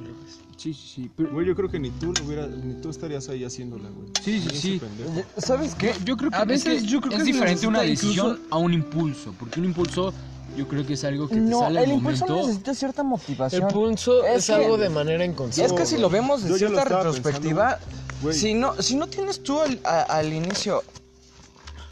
sí, 0.56 0.74
sí, 0.74 0.90
sí, 0.94 1.10
pero- 1.16 1.30
Güey, 1.30 1.46
yo 1.46 1.54
creo 1.54 1.70
que 1.70 1.78
ni 1.78 1.90
tú 1.90 2.12
lo 2.12 2.24
hubiera, 2.26 2.46
ni 2.48 2.74
tú 2.80 2.90
estarías 2.90 3.28
ahí 3.28 3.44
haciéndola, 3.44 3.88
güey. 3.88 4.08
Sí, 4.20 4.40
sí, 4.50 4.56
sí. 4.56 4.80
pendejo. 4.80 5.28
¿sabes 5.36 5.76
qué? 5.76 5.94
Yo 6.04 6.16
creo 6.16 6.30
que 6.30 6.36
A 6.36 6.44
veces 6.44 6.82
es, 6.82 6.90
yo 6.90 7.00
creo 7.00 7.12
es 7.12 7.18
que 7.18 7.24
se 7.26 7.32
diferente 7.32 7.66
una 7.68 7.82
decisión 7.82 8.32
incluso- 8.32 8.48
a 8.50 8.58
un 8.58 8.72
impulso, 8.74 9.32
porque 9.38 9.60
un 9.60 9.66
impulso 9.66 10.12
yo 10.56 10.66
creo 10.66 10.84
que 10.84 10.94
es 10.94 11.04
algo 11.04 11.28
que 11.28 11.36
te 11.36 11.40
No, 11.40 11.60
sale 11.60 11.78
al 11.78 11.84
el 11.84 11.92
impulso 11.92 12.26
momento. 12.26 12.46
necesita 12.48 12.74
cierta 12.74 13.02
motivación. 13.04 13.62
El 13.62 13.72
pulso 13.72 14.24
Es 14.24 14.38
es, 14.38 14.46
que- 14.46 14.52
algo 14.54 14.76
de 14.76 14.88
manera 14.88 15.22
Es 15.24 15.30
inconsciente. 15.30 15.74
que 15.76 15.86
si 15.86 15.98
lo 15.98 16.10
vemos 16.10 16.42
de 16.42 16.50
Yo 16.50 16.58
cierta 16.58 16.82
retrospectiva, 16.84 17.78
Güey, 18.22 18.34
si 18.34 18.54
no, 18.54 18.74
si 18.82 18.96
no 18.96 19.06
tienes 19.06 19.40
tú 19.44 19.60
al, 19.60 19.78
a- 19.84 20.02
al 20.02 20.32
inicio 20.32 20.82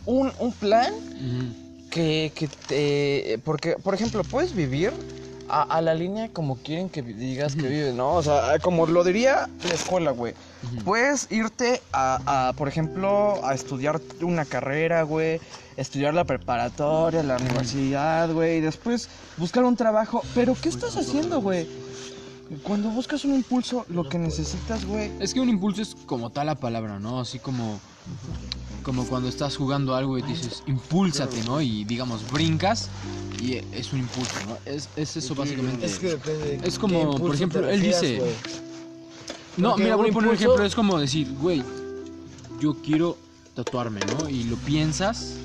un, 0.05 0.33
un 0.41 0.53
plan 0.53 0.93
Ujú. 0.95 1.66
Que, 1.97 2.31
que 2.35 2.49
te... 2.49 3.39
Porque, 3.43 3.77
por 3.83 3.95
ejemplo, 3.95 4.23
puedes 4.23 4.55
vivir 4.55 4.93
a, 5.49 5.63
a 5.63 5.81
la 5.81 5.95
línea 5.95 6.29
como 6.29 6.57
quieren 6.57 6.91
que 6.91 7.01
digas 7.01 7.57
que 7.57 7.67
vives, 7.69 7.95
¿no? 7.95 8.13
O 8.13 8.23
sea, 8.23 8.59
como 8.61 8.87
lo 8.87 9.03
diría 9.03 9.49
la 9.67 9.75
escuela, 9.75 10.11
güey. 10.11 10.35
Puedes 10.85 11.27
irte 11.31 11.81
a, 11.93 12.49
a, 12.49 12.53
por 12.53 12.69
ejemplo, 12.69 13.43
a 13.47 13.55
estudiar 13.55 13.99
una 14.21 14.45
carrera, 14.45 15.05
güey. 15.05 15.41
Estudiar 15.79 16.13
la 16.13 16.25
preparatoria, 16.25 17.23
la 17.23 17.37
universidad, 17.37 18.31
güey. 18.31 18.59
Y 18.59 18.61
después 18.61 19.09
buscar 19.39 19.65
un 19.65 19.77
trabajo. 19.77 20.23
Pero, 20.35 20.55
¿qué 20.61 20.69
estás 20.69 20.99
haciendo, 20.99 21.41
güey? 21.41 21.67
Cuando 22.63 22.91
buscas 22.91 23.25
un 23.25 23.35
impulso, 23.35 23.87
lo 23.89 24.07
que 24.07 24.19
necesitas, 24.19 24.85
güey. 24.85 25.11
Es 25.19 25.33
que 25.33 25.41
un 25.41 25.49
impulso 25.49 25.81
es 25.81 25.97
como 26.05 26.29
tal 26.29 26.47
la 26.47 26.57
palabra, 26.57 26.99
¿no? 26.99 27.21
Así 27.21 27.39
como 27.39 27.81
como 28.87 29.05
cuando 29.05 29.29
estás 29.29 29.57
jugando 29.57 29.97
algo 29.97 30.17
y 30.17 30.23
dices 30.23 30.63
impúlsate, 30.69 31.43
¿no? 31.43 31.61
Y 31.61 31.83
digamos 31.85 32.31
brincas 32.31 32.89
y 33.43 33.55
es 33.57 33.93
un 33.93 33.99
impulso, 33.99 34.45
¿no? 34.45 34.57
Es, 34.65 34.89
es 34.95 35.17
eso 35.17 35.35
básicamente. 35.35 35.87
Es 35.87 35.99
que 35.99 36.11
depende. 36.11 36.59
de 36.59 36.69
Es 36.69 36.79
como, 36.79 37.19
por 37.19 37.35
ejemplo, 37.35 37.69
él 37.69 37.83
dice-. 37.83 38.23
No, 39.57 39.71
Porque 39.71 39.83
mira, 39.83 39.97
voy 39.97 40.11
a 40.11 40.13
poner 40.13 40.31
un 40.31 40.37
ejemplo. 40.37 40.65
Es 40.65 40.77
como 40.77 41.01
decir, 41.01 41.27
güey, 41.41 41.65
yo 42.61 42.77
quiero 42.81 43.19
tatuarme, 43.55 44.05
¿no? 44.05 44.29
Y 44.29 44.45
lo 44.45 44.57
piensas 44.59 45.37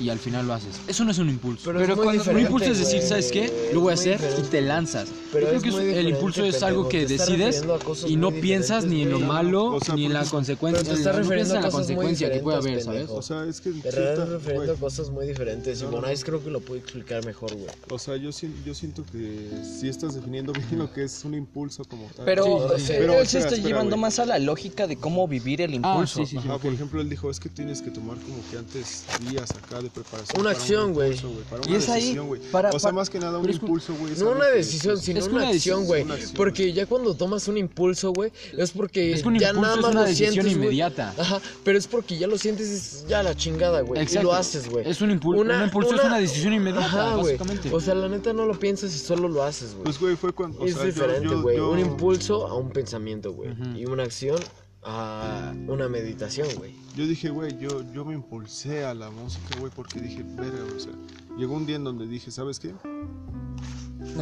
y 0.00 0.08
al 0.10 0.18
final 0.18 0.46
lo 0.46 0.54
haces. 0.54 0.76
Eso 0.86 1.04
no 1.04 1.10
es 1.10 1.18
un 1.18 1.28
impulso. 1.28 1.64
Pero 1.66 1.78
Pero 1.78 1.96
cuando- 1.96 2.30
un 2.30 2.38
impulso 2.40 2.70
es 2.70 2.78
decir. 2.78 3.02
¿sabes 3.02 3.30
qué? 3.30 3.70
Lo 3.72 3.80
voy 3.80 3.90
a 3.90 3.94
hacer 3.94 4.14
y 4.20 4.22
diferente. 4.24 4.48
te 4.50 4.60
lanzas. 4.62 5.08
Pero 5.32 5.52
Yo 5.52 5.60
creo 5.60 5.80
es 5.80 5.94
que 5.94 6.00
el 6.00 6.08
impulso 6.08 6.44
es 6.44 6.62
algo 6.62 6.88
que 6.88 7.06
decides 7.06 7.64
y 8.06 8.16
no 8.16 8.30
piensas 8.30 8.84
ni 8.84 9.02
en 9.02 9.10
lo 9.10 9.18
malo 9.20 9.64
O 9.74 9.80
sea, 9.80 9.94
ni 9.94 10.06
en 10.06 10.12
la 10.12 10.20
porque- 10.20 10.30
consecuencia. 10.30 10.84
Te 10.84 10.92
estás 10.94 11.18
no 11.18 11.28
piensas 11.28 11.54
a 11.54 11.56
en 11.58 11.62
la 11.64 11.70
consecuencia 11.70 12.30
que 12.32 12.38
puede 12.40 12.58
haber, 12.58 12.82
¿sabes? 12.82 13.08
O 13.10 13.22
sea, 13.22 13.44
es 13.44 13.60
que 13.60 13.70
Te 13.70 13.88
estás 13.88 14.28
refiriendo 14.28 14.72
a 14.72 14.76
cosas 14.76 15.10
muy 15.10 15.26
diferentes. 15.26 15.80
Y 15.80 15.84
no. 15.84 16.00
creo 16.24 16.42
que 16.42 16.50
lo 16.50 16.60
puede 16.60 16.80
explicar 16.80 17.24
mejor, 17.24 17.52
güey. 17.54 17.66
O 17.90 17.98
sea, 17.98 18.16
yo, 18.16 18.30
yo 18.64 18.74
siento 18.74 19.04
que 19.10 19.48
sí 19.78 19.88
estás 19.88 20.14
definiendo 20.14 20.52
bien 20.52 20.78
lo 20.78 20.92
que 20.92 21.04
es 21.04 21.24
un 21.24 21.34
impulso 21.34 21.84
como 21.84 22.06
tal. 22.16 22.24
Pero, 22.24 22.68
Sí, 22.78 22.86
sí, 22.86 22.92
él 22.94 23.10
se 23.26 23.38
está 23.38 23.50
espera, 23.50 23.66
llevando 23.68 23.96
más 23.96 24.18
a 24.18 24.26
la 24.26 24.38
lógica 24.38 24.86
de 24.86 24.96
cómo 24.96 25.26
vivir 25.28 25.60
el 25.60 25.74
impulso. 25.74 26.24
sí, 26.24 26.26
sí. 26.26 26.36
Ajá, 26.38 26.56
ok. 26.56 26.62
por 26.62 26.72
ejemplo, 26.72 27.00
él 27.00 27.08
dijo, 27.10 27.30
es 27.30 27.40
que 27.40 27.48
tienes 27.48 27.82
que 27.82 27.90
tomar 27.90 28.16
como 28.18 28.36
que 28.50 28.56
antes 28.58 29.04
días 29.28 29.50
acá 29.50 29.80
de 29.84 29.90
preparación. 29.90 30.40
Una 30.40 30.50
para 30.50 30.56
un 30.56 30.60
acción, 30.62 30.92
güey. 30.92 31.16
Para 31.48 31.62
Y 31.66 31.68
una 31.70 31.78
es 31.78 31.88
ahí, 31.88 32.00
decisión, 32.00 32.26
güey. 32.26 32.40
para- 32.50 32.68
O 32.70 32.72
sea, 32.72 32.80
para- 32.80 32.94
más 32.96 33.10
que 33.10 33.18
nada 33.18 33.38
un 33.38 33.48
es 33.48 33.56
impulso, 33.56 33.94
güey. 33.94 34.12
es 34.12 34.20
No 34.20 34.30
una 34.32 34.46
decisión, 34.46 34.98
sino 34.98 35.18
es 35.20 35.28
que 35.28 35.34
una 35.34 35.44
una 35.44 35.50
acción, 35.52 35.84
güey. 35.86 36.02
una 36.02 36.16
Porque 36.36 36.72
ya 36.72 36.86
cuando 36.86 37.14
tomas 37.14 37.46
un 37.48 37.56
impulso, 37.56 38.12
güey, 38.12 38.32
es 38.56 38.70
porque 38.72 39.12
Es 39.12 39.22
que 39.22 39.28
un 39.28 39.38
ya 39.38 39.52
nada 39.52 39.76
es 39.76 39.80
más 39.80 39.90
una 39.92 40.00
lo 40.02 40.06
decisión 40.06 40.32
sientes, 40.32 40.52
inmediata. 40.52 41.14
Ajá, 41.16 41.40
pero 41.62 41.78
es 41.78 41.86
porque 41.86 42.18
ya 42.18 42.26
lo 42.26 42.36
sientes 42.38 42.68
es 42.68 43.06
ya 43.08 43.22
la 43.22 43.36
chingada, 43.36 43.80
güey. 43.82 44.02
Y 44.04 44.18
lo 44.22 44.32
haces, 44.32 44.68
güey. 44.68 44.88
Es 44.88 45.00
un 45.00 45.10
impulso. 45.10 45.40
Un 45.42 45.50
impulso 45.62 45.94
es 45.94 46.04
una 46.04 46.18
decisión 46.18 46.52
inmediata, 46.52 46.86
Ajá, 46.86 47.16
güey. 47.16 47.36
básicamente. 47.36 47.70
O 47.74 47.80
sea, 47.80 47.94
la 47.94 48.08
neta 48.08 48.32
no 48.32 48.46
lo 48.46 48.58
piensas 48.58 48.94
y 48.94 48.98
solo 48.98 49.28
lo 49.28 49.42
haces, 49.42 49.72
güey. 49.72 49.84
Pues, 49.84 49.98
güey, 50.00 50.16
fue 50.16 50.32
cuando. 50.32 50.60
o 50.60 50.64
es 50.66 50.74
sea, 50.74 50.84
diferente, 50.84 51.34
güey. 51.34 51.56
yo- 51.56 51.70
Un 51.70 51.78
impulso 51.78 52.46
a 52.46 52.54
un 52.56 52.70
pensamiento, 52.70 53.32
güey. 53.32 53.50
Y 53.76 53.86
una 53.86 54.04
acción 54.04 54.38
a 54.84 55.52
una 55.66 55.88
meditación, 55.88 56.48
güey. 56.56 56.74
Yo 56.96 57.06
dije, 57.06 57.30
güey, 57.30 57.58
yo, 57.58 57.82
yo 57.92 58.04
me 58.04 58.14
impulsé 58.14 58.84
a 58.84 58.94
la 58.94 59.10
música, 59.10 59.58
güey, 59.58 59.72
porque 59.74 60.00
dije, 60.00 60.22
verga, 60.22 60.64
o 60.76 60.78
sea, 60.78 60.92
llegó 61.38 61.54
un 61.54 61.66
día 61.66 61.76
en 61.76 61.84
donde 61.84 62.06
dije, 62.06 62.30
¿sabes 62.30 62.60
qué? 62.60 62.74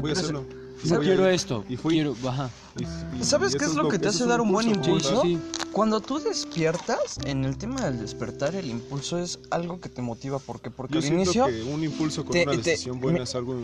Voy 0.00 0.10
a 0.10 0.12
hacerlo. 0.14 0.44
No 0.84 0.98
quiero 1.00 1.26
esto. 1.28 1.64
Y 1.68 1.76
fui. 1.76 1.94
Quiero, 1.94 2.16
ajá. 2.28 2.50
Y- 2.78 3.20
y- 3.20 3.24
¿Sabes 3.24 3.54
y 3.54 3.58
qué 3.58 3.64
es 3.66 3.74
lo 3.74 3.88
que 3.88 3.98
te 3.98 4.08
hace 4.08 4.26
dar 4.26 4.40
un 4.40 4.50
buen 4.52 4.68
impulso? 4.68 5.20
tal. 5.20 5.22
Sí, 5.22 5.38
Cuando 5.72 6.00
tú 6.00 6.18
despiertas, 6.18 7.18
en 7.24 7.44
el 7.44 7.56
tema 7.56 7.86
del 7.86 7.98
despertar, 7.98 8.54
el 8.54 8.66
impulso 8.68 9.18
es 9.18 9.38
algo 9.50 9.80
que 9.80 9.88
te 9.88 10.02
motiva. 10.02 10.38
¿Por 10.38 10.60
qué? 10.60 10.70
Porque 10.70 10.98
al 10.98 11.04
inicio, 11.04 11.46
que 11.46 11.62
un 11.62 11.82
impulso 11.82 12.24
con 12.24 12.32
te- 12.32 12.42
una 12.42 12.52
te- 12.52 12.58
decisión 12.58 13.00
buena 13.00 13.18
me- 13.18 13.24
es 13.24 13.34
algo 13.34 13.54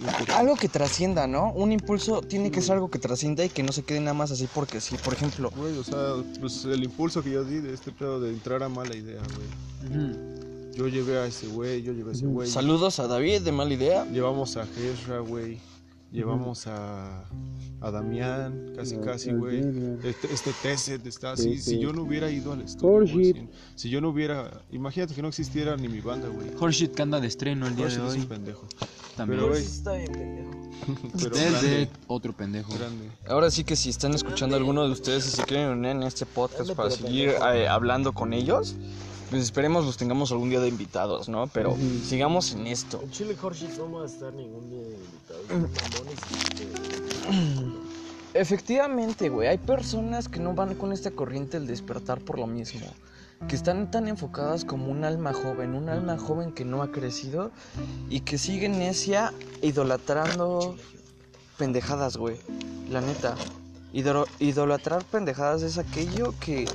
importante. 0.00 0.32
algo 0.32 0.54
que 0.54 0.68
trascienda, 0.68 1.26
¿no? 1.26 1.52
Un 1.52 1.72
impulso 1.72 2.20
tiene 2.22 2.52
que 2.52 2.62
ser 2.62 2.74
algo 2.74 2.88
que 2.90 3.00
trascienda 3.00 3.44
y 3.44 3.48
que 3.48 3.64
no 3.64 3.72
se 3.72 3.82
quede 3.82 3.98
nada 4.00 4.14
más 4.14 4.30
así 4.30 4.48
porque 4.54 4.80
sí. 4.80 4.96
Por 5.02 5.14
ejemplo, 5.14 5.50
Güey, 5.56 5.76
o 5.76 5.82
sea, 5.84 6.14
pues 6.38 6.64
el 6.64 6.84
impulso 6.84 7.22
que 7.24 7.30
yo 7.32 7.42
di 7.44 7.58
de 7.58 7.74
este 7.74 7.90
pedo 7.90 8.20
de 8.20 8.30
entrar 8.30 8.62
a 8.62 8.68
mala 8.68 8.94
idea, 8.94 9.20
güey. 9.34 9.90
Ujú. 10.06 10.18
Yo 10.76 10.86
llevé 10.86 11.18
a 11.18 11.26
ese 11.26 11.48
güey, 11.48 11.82
yo 11.82 11.92
llevé 11.92 12.10
a 12.10 12.14
ese 12.14 12.26
güey. 12.26 12.48
saludos 12.48 13.00
a 13.00 13.08
David 13.08 13.40
de 13.42 13.50
Mala 13.50 13.74
Idea. 13.74 14.04
Llevamos 14.04 14.56
a 14.56 14.62
Hesra, 14.62 15.18
güey. 15.18 15.58
Llevamos 16.10 16.66
a, 16.66 17.22
a 17.82 17.90
Damián, 17.90 18.72
casi 18.74 18.96
casi, 18.96 19.30
güey. 19.32 19.60
Este, 20.02 20.32
este 20.32 20.52
Tesset 20.62 21.06
está 21.06 21.32
así. 21.32 21.58
Si 21.58 21.78
yo 21.78 21.92
no 21.92 22.02
hubiera 22.02 22.30
ido 22.30 22.52
al 22.52 22.62
estudio, 22.62 23.06
si, 23.06 23.48
si 23.74 23.90
yo 23.90 24.00
no 24.00 24.08
hubiera... 24.08 24.62
Imagínate 24.72 25.14
que 25.14 25.20
no 25.20 25.28
existiera 25.28 25.76
ni 25.76 25.86
mi 25.88 26.00
banda, 26.00 26.28
güey. 26.28 26.48
Horshit 26.58 26.94
que 26.94 27.02
anda 27.02 27.20
de 27.20 27.26
estreno 27.26 27.66
el 27.66 27.76
día 27.76 27.86
Horshit 27.86 28.00
de 28.00 28.08
es 28.08 28.14
un 28.14 28.20
hoy. 28.22 28.26
pendejo. 28.26 28.66
También. 29.16 29.40
Pero, 29.40 29.50
güey, 29.52 29.62
está 29.62 29.92
bien, 29.92 30.12
pendejo. 30.12 30.50
pero 31.18 31.30
Desde 31.36 31.50
grande, 31.50 31.90
otro 32.06 32.32
pendejo. 32.32 32.72
grande. 32.72 33.10
Ahora 33.28 33.50
sí 33.50 33.64
que 33.64 33.76
si 33.76 33.90
están 33.90 34.14
escuchando 34.14 34.56
a 34.56 34.58
alguno 34.58 34.84
de 34.86 34.92
ustedes 34.92 35.26
y 35.26 35.30
se 35.30 35.42
quieren 35.44 35.68
unir 35.70 35.90
en 35.90 36.04
este 36.04 36.24
podcast 36.24 36.70
para 36.72 36.90
seguir 36.90 37.34
eh, 37.52 37.68
hablando 37.68 38.14
con 38.14 38.32
ellos, 38.32 38.76
pues 39.30 39.42
esperemos 39.42 39.84
los 39.84 39.96
tengamos 39.96 40.32
algún 40.32 40.50
día 40.50 40.60
de 40.60 40.68
invitados, 40.68 41.28
¿no? 41.28 41.46
Pero 41.48 41.76
sigamos 42.06 42.52
en 42.52 42.66
esto. 42.66 43.00
En 43.02 43.10
Chile 43.10 43.36
Horshit 43.40 43.70
no 43.78 43.90
va 43.92 44.02
a 44.04 44.06
estar 44.06 44.32
ningún 44.32 44.70
día 44.70 44.80
de 44.80 44.94
invitado. 44.94 45.68
Efectivamente, 48.34 49.28
güey, 49.30 49.48
hay 49.48 49.58
personas 49.58 50.28
que 50.28 50.38
no 50.38 50.54
van 50.54 50.74
con 50.74 50.92
esta 50.92 51.10
corriente 51.10 51.58
del 51.58 51.66
despertar 51.66 52.20
por 52.20 52.38
lo 52.38 52.46
mismo. 52.46 52.86
Que 53.48 53.54
están 53.56 53.90
tan 53.90 54.08
enfocadas 54.08 54.64
como 54.64 54.90
un 54.90 55.04
alma 55.04 55.32
joven, 55.32 55.74
un 55.74 55.88
alma 55.88 56.18
joven 56.18 56.52
que 56.52 56.64
no 56.64 56.82
ha 56.82 56.90
crecido 56.90 57.50
y 58.10 58.20
que 58.20 58.36
sigue 58.36 58.68
necia 58.68 59.32
idolatrando 59.62 60.76
pendejadas, 61.56 62.16
güey. 62.16 62.36
La 62.90 63.00
neta. 63.00 63.34
Idolo- 63.92 64.26
idolatrar 64.38 65.04
pendejadas 65.04 65.62
es 65.62 65.78
aquello 65.78 66.34
que, 66.40 66.66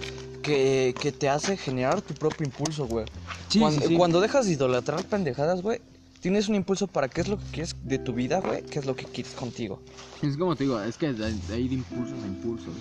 que, 0.44 0.94
que 1.00 1.12
te 1.12 1.30
hace 1.30 1.58
generar 1.58 2.02
tu 2.02 2.14
propio 2.14 2.46
impulso, 2.46 2.86
güey. 2.86 3.06
Sí, 3.50 3.60
cuando, 3.60 3.82
sí, 3.82 3.88
sí. 3.88 3.96
cuando 3.98 4.22
dejas 4.22 4.46
de 4.46 4.54
idolatrar 4.54 5.04
pendejadas, 5.06 5.62
güey, 5.62 5.80
tienes 6.20 6.48
un 6.50 6.56
impulso 6.56 6.88
para 6.88 7.08
qué 7.08 7.22
es 7.22 7.28
lo 7.28 7.38
que 7.38 7.46
quieres 7.52 7.76
de 7.84 7.98
tu 7.98 8.14
vida, 8.14 8.40
güey, 8.40 8.64
qué 8.64 8.80
es 8.80 8.86
lo 8.86 8.96
que 8.96 9.06
quieres 9.06 9.34
contigo. 9.34 9.80
Es 10.22 10.38
como 10.38 10.56
te 10.56 10.64
digo, 10.64 10.80
es 10.82 10.98
que 10.98 11.12
de, 11.12 11.34
de 11.34 11.60
impulsos 11.60 12.24
a 12.24 12.28
impulsos. 12.28 12.74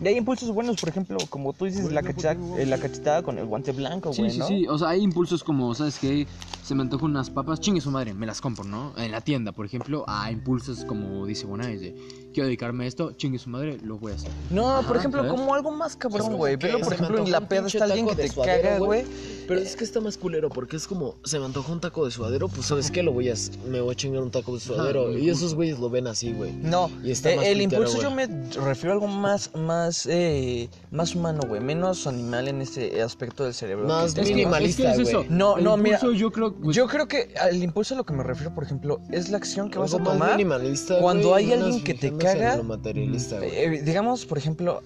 Y 0.00 0.06
hay 0.06 0.16
impulsos 0.16 0.52
buenos, 0.52 0.76
por 0.76 0.88
ejemplo, 0.88 1.18
como 1.28 1.52
tú 1.52 1.64
dices, 1.64 1.90
la, 1.90 2.02
cachetada, 2.02 2.38
eh, 2.56 2.66
la 2.66 2.78
cachetada 2.78 3.22
con 3.22 3.38
el 3.38 3.46
guante 3.46 3.72
blanco, 3.72 4.12
Sí, 4.12 4.22
güey, 4.22 4.30
sí, 4.30 4.38
¿no? 4.38 4.46
sí. 4.46 4.66
O 4.68 4.78
sea, 4.78 4.90
hay 4.90 5.02
impulsos 5.02 5.42
como, 5.42 5.74
¿sabes 5.74 5.98
qué? 5.98 6.26
Se 6.62 6.74
me 6.74 6.82
antojan 6.82 7.10
unas 7.10 7.30
papas, 7.30 7.58
chingue 7.60 7.80
su 7.80 7.90
madre, 7.90 8.14
me 8.14 8.26
las 8.26 8.40
compro, 8.40 8.64
¿no? 8.64 8.92
En 8.96 9.10
la 9.10 9.20
tienda, 9.20 9.50
por 9.52 9.66
ejemplo, 9.66 10.04
a 10.06 10.30
impulsos 10.30 10.84
como 10.84 11.26
dice 11.26 11.46
Bonais 11.46 11.80
de 11.80 11.94
quiero 12.34 12.46
dedicarme 12.46 12.84
a 12.84 12.88
esto, 12.88 13.12
chingue 13.12 13.38
su 13.38 13.48
madre, 13.48 13.78
lo 13.82 13.96
voy 13.96 14.12
a 14.12 14.16
hacer. 14.16 14.30
No, 14.50 14.64
por 14.82 14.90
Ajá, 14.90 14.98
ejemplo, 14.98 15.22
¿sabes? 15.22 15.32
como 15.40 15.54
algo 15.54 15.70
más 15.70 15.96
cabrón, 15.96 16.36
güey. 16.36 16.58
se 16.60 16.68
por 16.78 16.92
ejemplo, 16.92 17.18
en 17.18 17.30
la 17.30 17.48
peda 17.48 17.66
está 17.66 17.84
alguien 17.84 18.06
que 18.08 18.16
te 18.16 18.28
suadero, 18.28 18.62
caga, 18.62 18.78
güey. 18.78 19.04
Pero 19.46 19.60
es 19.60 19.76
que 19.76 19.84
está 19.84 20.00
más 20.00 20.16
culero 20.16 20.48
porque 20.48 20.76
es 20.76 20.86
como, 20.86 21.16
se 21.24 21.38
me 21.38 21.44
antojó 21.44 21.72
un 21.72 21.80
taco 21.80 22.04
de 22.04 22.10
suadero, 22.10 22.48
pues 22.48 22.66
¿sabes 22.66 22.90
qué? 22.90 23.02
Lo 23.02 23.12
voy 23.12 23.28
a, 23.28 23.34
me 23.68 23.80
voy 23.80 23.92
a 23.92 23.94
chingar 23.94 24.22
un 24.22 24.30
taco 24.30 24.54
de 24.54 24.60
suadero. 24.60 25.10
el 25.10 25.18
y 25.22 25.30
esos 25.30 25.54
güeyes 25.54 25.78
lo 25.78 25.90
ven 25.90 26.06
así, 26.06 26.32
güey. 26.32 26.52
No, 26.52 26.90
Y 27.02 27.10
está 27.10 27.30
eh, 27.30 27.36
más 27.36 27.46
el 27.46 27.62
impulso 27.62 28.00
yo 28.00 28.10
me 28.10 28.26
refiero 28.26 28.90
a 28.90 28.94
algo 28.94 29.06
más, 29.06 29.54
más, 29.54 30.06
eh, 30.06 30.68
más 30.90 31.14
humano, 31.14 31.42
güey. 31.46 31.60
Menos 31.60 32.06
animal 32.06 32.48
en 32.48 32.62
ese 32.62 33.02
aspecto 33.02 33.44
del 33.44 33.54
cerebro. 33.54 33.86
Más 33.86 34.16
minimalista, 34.16 34.90
es 34.90 34.96
que 34.96 35.02
es 35.02 35.08
eso. 35.08 35.24
No, 35.28 35.58
El 35.58 35.64
no, 35.64 35.76
mira, 35.76 36.00
yo 36.00 36.30
creo 36.30 36.54
pues, 36.54 36.76
Yo 36.76 36.86
creo 36.86 37.06
que 37.06 37.34
al 37.40 37.62
impulso 37.62 37.94
a 37.94 37.98
lo 37.98 38.04
que 38.04 38.12
me 38.12 38.22
refiero, 38.22 38.54
por 38.54 38.64
ejemplo, 38.64 39.00
es 39.10 39.28
la 39.28 39.36
acción 39.36 39.70
que 39.70 39.78
vas 39.78 39.94
a 39.94 40.02
tomar. 40.02 40.32
minimalista, 40.32 40.98
cuando 41.00 41.34
hay 41.34 41.52
alguien 41.52 41.82
que 41.84 41.94
te 41.94 42.12
caga, 42.24 42.56
lo 42.56 42.64
materialista, 42.64 43.38
güey. 43.38 43.50
Eh, 43.54 43.82
digamos, 43.82 44.26
por 44.26 44.38
ejemplo, 44.38 44.82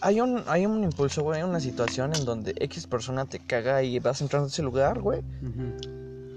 hay 0.00 0.20
un, 0.20 0.42
hay 0.46 0.66
un 0.66 0.82
impulso, 0.84 1.22
güey, 1.22 1.42
una 1.42 1.60
situación 1.60 2.12
en 2.14 2.24
donde 2.24 2.54
X 2.58 2.86
persona 2.86 3.26
te 3.26 3.38
caga 3.38 3.82
y 3.82 3.98
vas 3.98 4.20
entrando 4.20 4.46
a 4.46 4.48
ese 4.50 4.62
lugar, 4.62 5.00
güey. 5.00 5.20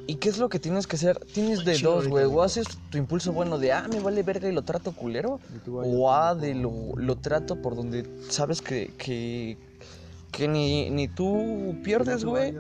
¿Y 0.06 0.15
qué 0.15 0.27
es 0.27 0.38
lo 0.38 0.50
que 0.50 0.60
tienes 0.60 0.86
que 0.86 0.98
hacer? 0.98 1.18
Tienes 1.34 1.63
de 1.63 1.77
dos, 1.80 2.08
güey. 2.10 2.25
O 2.25 2.42
haces 2.44 2.65
tu 2.89 2.98
impulso 2.98 3.32
bueno 3.32 3.58
de, 3.58 3.72
ah, 3.72 3.88
me 3.89 4.01
vale 4.01 4.22
verga 4.22 4.50
y 4.50 4.51
lo 4.51 4.62
trato 4.63 4.92
culero. 4.92 5.39
O 5.88 6.12
A, 6.12 6.30
como- 6.32 6.42
de 6.42 6.56
lo, 6.56 6.72
lo 6.98 7.15
trato 7.15 7.62
por 7.62 7.75
donde 7.77 8.06
sabes 8.30 8.62
que, 8.62 8.92
que, 8.98 9.58
que 10.34 10.50
ni, 10.50 10.89
ni 10.89 11.08
tú 11.08 11.77
pierdes, 11.86 12.25
güey. 12.25 12.53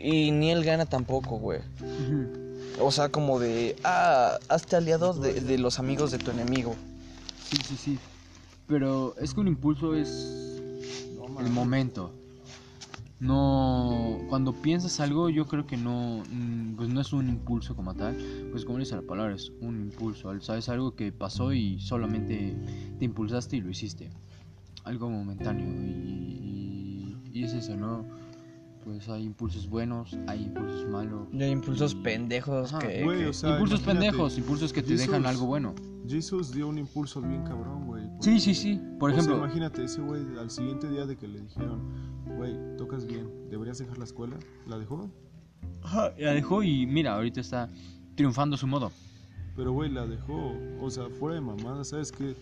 Y 0.00 0.30
ni 0.30 0.52
él 0.52 0.62
gana 0.62 0.86
tampoco, 0.86 1.38
güey. 1.38 1.58
ujú. 1.80 2.45
O 2.80 2.90
sea, 2.90 3.08
como 3.10 3.38
de, 3.38 3.76
ah, 3.84 4.38
hazte 4.48 4.76
aliado 4.76 5.14
de, 5.14 5.58
los 5.58 5.78
amigos 5.78 6.10
de 6.10 6.18
tu 6.18 6.30
enemigo. 6.30 6.74
Sí, 7.48 7.56
sí, 7.66 7.76
sí. 7.76 7.98
Pero 8.66 9.14
es 9.18 9.32
que 9.32 9.40
un 9.40 9.48
impulso 9.48 9.94
es 9.94 10.60
el 11.38 11.50
momento. 11.50 12.12
No, 13.18 14.18
cuando 14.28 14.52
piensas 14.52 15.00
algo, 15.00 15.30
yo 15.30 15.46
creo 15.46 15.66
que 15.66 15.78
no, 15.78 16.22
mm, 16.30 16.76
pues 16.76 16.90
no 16.90 17.00
es 17.00 17.14
un 17.14 17.28
impulso 17.28 17.74
como 17.74 17.94
tal. 17.94 18.14
Pues 18.50 18.66
como 18.66 18.78
dice 18.78 18.94
la 18.94 19.02
palabra, 19.02 19.34
es 19.34 19.52
un 19.60 19.80
impulso. 19.80 20.38
Sabes 20.40 20.68
algo 20.68 20.94
que 20.94 21.12
pasó 21.12 21.54
y 21.54 21.80
solamente 21.80 22.54
te 22.98 23.04
impulsaste 23.06 23.56
y 23.56 23.60
lo 23.62 23.70
hiciste. 23.70 24.10
Algo 24.84 25.08
momentáneo 25.08 25.66
y, 25.66 27.16
y 27.32 27.44
es 27.44 27.54
eso, 27.54 27.74
¿no? 27.74 28.04
Pues 28.86 29.08
hay 29.08 29.24
impulsos 29.24 29.68
buenos, 29.68 30.16
hay 30.28 30.44
impulsos 30.44 30.88
malos. 30.88 31.26
Y 31.32 31.42
hay 31.42 31.50
impulsos 31.50 31.92
pendejos 31.96 32.72
Ajá, 32.72 32.78
que... 32.86 33.02
Güey, 33.02 33.18
que- 33.18 33.26
o 33.30 33.32
sea, 33.32 33.50
impulsos 33.54 33.80
pendejos, 33.80 34.38
impulsos 34.38 34.72
que 34.72 34.80
te 34.80 34.90
Jesus- 34.90 35.08
dejan 35.08 35.26
algo 35.26 35.46
bueno. 35.46 35.74
Jesus 36.06 36.52
dio 36.52 36.68
un 36.68 36.78
impulso 36.78 37.20
bien 37.20 37.42
cabrón, 37.42 37.84
güey. 37.86 38.04
Sí, 38.20 38.38
sí, 38.38 38.54
sí. 38.54 38.80
Por 39.00 39.10
O 39.10 39.14
sea, 39.14 39.22
ejemplo, 39.24 39.44
imagínate, 39.44 39.82
ese 39.82 40.00
güey 40.02 40.22
al 40.38 40.50
siguiente 40.52 40.88
día 40.88 41.04
de 41.04 41.16
que 41.16 41.26
le 41.26 41.40
dijeron, 41.40 41.82
güey, 42.36 42.54
tocas 42.76 43.04
bien, 43.06 43.28
¿deberías 43.50 43.78
dejar 43.78 43.98
la 43.98 44.04
escuela? 44.04 44.36
¿La 44.68 44.78
dejó? 44.78 45.10
Ajá, 45.82 46.12
la 46.16 46.30
dejó 46.30 46.62
y 46.62 46.86
mira, 46.86 47.16
ahorita 47.16 47.40
está 47.40 47.68
triunfando 48.14 48.54
a 48.54 48.58
su 48.58 48.68
modo. 48.68 48.92
Pero, 49.56 49.72
güey, 49.72 49.90
la 49.90 50.06
dejó. 50.06 50.52
O 50.80 50.88
sea, 50.90 51.08
fuera 51.18 51.34
de 51.34 51.40
mamada, 51.40 51.82
¿sabes 51.82 52.12
qué? 52.12 52.36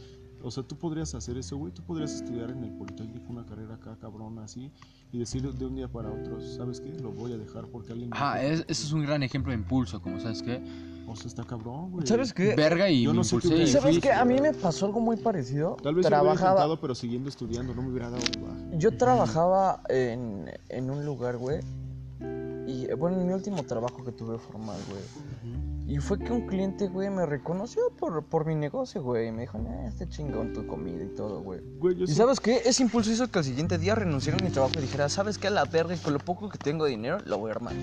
O 0.44 0.50
sea, 0.50 0.62
tú 0.62 0.76
podrías 0.76 1.14
hacer 1.14 1.38
eso, 1.38 1.56
güey. 1.56 1.72
Tú 1.72 1.82
podrías 1.82 2.12
estudiar 2.14 2.50
en 2.50 2.62
el 2.64 2.70
Politécnico 2.72 3.24
una 3.32 3.46
carrera 3.46 3.74
acá, 3.76 3.96
cabrona, 3.98 4.44
así. 4.44 4.70
Y 5.10 5.18
decir 5.18 5.42
de 5.50 5.64
un 5.64 5.74
día 5.74 5.88
para 5.88 6.10
otro, 6.10 6.38
¿sabes 6.40 6.80
qué? 6.80 6.90
Lo 7.00 7.10
voy 7.12 7.32
a 7.32 7.38
dejar 7.38 7.66
porque 7.68 7.92
alguien... 7.92 8.10
me 8.10 8.16
Ajá, 8.16 8.38
dijo". 8.40 8.52
es, 8.52 8.60
eso 8.68 8.86
es 8.86 8.92
un 8.92 9.02
gran 9.02 9.22
ejemplo 9.22 9.52
de 9.52 9.58
impulso, 9.58 10.02
como 10.02 10.20
sabes 10.20 10.42
que 10.42 10.62
O 11.08 11.16
sea, 11.16 11.28
está 11.28 11.44
cabrón, 11.44 11.92
güey. 11.92 12.06
¿Sabes 12.06 12.34
qué? 12.34 12.54
verga 12.54 12.90
y 12.90 13.02
Yo 13.04 13.12
me 13.12 13.18
no 13.18 13.24
sé 13.24 13.38
qué 13.38 13.46
impulsé. 13.48 13.54
y 13.54 13.64
hubiera 13.64 13.80
¿Sabes 13.80 13.98
qué? 14.00 14.12
A 14.12 14.24
mí 14.26 14.40
me 14.40 14.52
pasó 14.52 14.84
algo 14.86 15.00
muy 15.00 15.16
parecido. 15.16 15.76
Tal 15.82 15.94
vez 15.94 16.04
yo 16.04 16.10
trabajaba, 16.10 16.50
intentado, 16.50 16.80
pero 16.80 16.94
siguiendo 16.94 17.28
estudiando, 17.30 17.74
no 17.74 17.82
me 17.82 17.88
hubiera 17.88 18.10
dado 18.10 18.22
baja. 18.42 18.76
Yo 18.76 18.96
trabajaba 18.96 19.80
en, 19.88 20.50
en 20.68 20.90
un 20.90 21.06
lugar, 21.06 21.38
güey. 21.38 21.60
Y, 22.66 22.70
y 22.72 22.84
eh, 22.86 22.94
bueno, 22.94 23.20
en 23.20 23.26
mi 23.26 23.32
último 23.32 23.62
trabajo 23.64 24.04
que 24.04 24.12
tuve 24.12 24.38
formal, 24.38 24.78
güey. 24.88 25.02
Y 25.86 25.98
fue 25.98 26.18
que 26.18 26.32
un 26.32 26.46
cliente, 26.46 26.88
güey, 26.88 27.10
me 27.10 27.26
reconoció 27.26 27.82
por, 27.98 28.24
por 28.24 28.46
mi 28.46 28.54
negocio, 28.54 29.02
güey. 29.02 29.30
Me 29.32 29.42
dijo, 29.42 29.58
nah, 29.58 29.86
este 29.86 30.08
chingón 30.08 30.54
tu 30.54 30.66
comida 30.66 31.04
y 31.04 31.14
todo, 31.14 31.42
güey. 31.42 31.60
Güey, 31.78 32.02
¿Y 32.02 32.06
sí- 32.06 32.14
sabes 32.14 32.40
qué? 32.40 32.62
Ese 32.64 32.82
impulso 32.82 33.10
hizo 33.10 33.30
que 33.30 33.38
al 33.40 33.44
siguiente 33.44 33.76
día 33.76 33.94
renunciara 33.94 34.38
a 34.38 34.42
mi 34.42 34.50
trabajo 34.50 34.72
y 34.78 34.80
dijera, 34.82 35.10
¿sabes 35.10 35.36
qué? 35.36 35.48
A 35.48 35.50
la 35.50 35.66
verga, 35.66 35.94
y 35.94 35.98
con 35.98 36.14
lo 36.14 36.20
poco 36.20 36.48
que 36.48 36.56
tengo 36.56 36.84
de 36.86 36.92
dinero, 36.92 37.18
lo 37.26 37.36
voy 37.38 37.50
a 37.50 37.54
armar. 37.54 37.74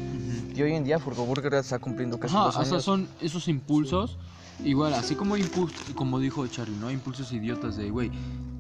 Y 0.56 0.62
hoy 0.64 0.74
en 0.74 0.84
día 0.84 0.98
Furgo 0.98 1.26
Burger 1.26 1.54
está 1.54 1.78
cumpliendo 1.78 2.20
casi 2.20 2.36
Ajá, 2.36 2.46
dos 2.46 2.58
o 2.58 2.64
sea, 2.64 2.72
años. 2.74 2.84
son 2.84 3.08
esos 3.22 3.48
impulsos. 3.48 4.18
Igual, 4.64 4.94
así 4.96 5.14
como 5.16 5.38
impulsos, 5.38 5.94
como 5.96 6.20
dijo 6.20 6.46
Charlie, 6.48 6.76
¿no? 6.78 6.90
Impulsos 6.92 7.32
idiotas 7.32 7.78
de, 7.78 7.90
güey, 7.92 8.12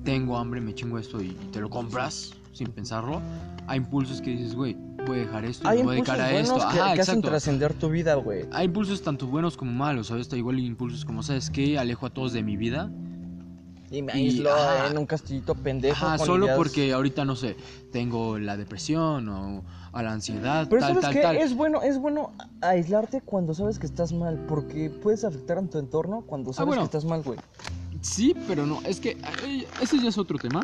tengo 0.03 0.37
hambre, 0.37 0.61
me 0.61 0.73
chingo 0.75 0.97
esto 0.99 1.21
y, 1.21 1.29
y 1.29 1.49
te 1.51 1.59
lo 1.59 1.69
compras 1.69 2.33
sin 2.53 2.71
pensarlo. 2.71 3.21
Hay 3.67 3.77
impulsos 3.77 4.21
que 4.21 4.31
dices, 4.31 4.55
güey, 4.55 4.75
voy 5.05 5.17
a 5.20 5.22
dejar 5.22 5.46
esto, 5.46 5.67
Hay 5.67 5.81
voy 5.84 5.91
a 5.93 5.96
dedicar 5.96 6.22
a 6.22 6.31
esto. 6.31 6.55
que, 6.55 6.62
Ajá, 6.62 6.74
que 6.74 6.79
hacen 6.81 7.00
exacto. 7.00 7.27
trascender 7.29 7.74
tu 7.74 7.89
vida, 7.89 8.15
güey. 8.15 8.46
Hay 8.51 8.65
impulsos 8.65 9.01
tanto 9.01 9.27
buenos 9.27 9.58
como 9.58 9.72
malos, 9.72 10.08
¿sabes? 10.08 10.22
Está 10.24 10.38
igual 10.38 10.60
impulsos 10.60 11.05
como, 11.05 11.24
¿sabes 11.24 11.50
qué? 11.50 11.77
Alejo 11.77 12.05
a 12.05 12.10
todos 12.10 12.34
de 12.34 12.43
mi 12.43 12.58
vida. 12.58 12.89
Y 13.89 14.01
me 14.03 14.13
ajá. 14.13 14.88
en 14.89 14.98
un 14.98 15.05
castillito 15.05 15.53
pendejo. 15.53 16.05
Ajá, 16.05 16.17
con 16.17 16.25
solo 16.25 16.46
ideas- 16.46 16.58
porque 16.58 16.93
ahorita, 16.93 17.25
no 17.25 17.36
sé, 17.36 17.58
tengo 17.91 18.39
la 18.39 18.55
depresión 18.55 19.27
o 19.27 19.63
a 19.91 20.01
la 20.01 20.13
ansiedad, 20.13 20.67
Pero 20.70 20.79
tal, 20.79 20.89
¿sabes 20.91 21.01
tal, 21.03 21.13
qué? 21.13 21.22
tal. 21.22 21.36
Es 21.36 21.53
bueno, 21.53 21.81
es 21.81 22.00
bueno 22.00 22.31
aislarte 22.62 23.20
cuando 23.20 23.53
sabes 23.53 23.79
que 23.79 23.86
estás 23.86 24.13
mal, 24.13 24.46
porque 24.48 24.89
puedes 24.89 25.25
afectar 25.25 25.58
a 25.58 25.62
tu 25.63 25.77
entorno 25.77 26.22
cuando 26.22 26.53
sabes 26.53 26.62
Ah, 26.62 26.65
bueno. 26.67 26.81
que 26.84 26.86
estás 26.86 27.03
mal, 27.03 27.22
güey. 27.22 27.38
Sí, 28.00 28.34
pero 28.48 28.65
no, 28.65 28.79
es 28.84 29.01
que 29.01 29.17
eh, 29.46 29.67
ese 29.81 30.00
ya 30.00 30.08
es 30.08 30.17
otro 30.17 30.38
tema. 30.38 30.62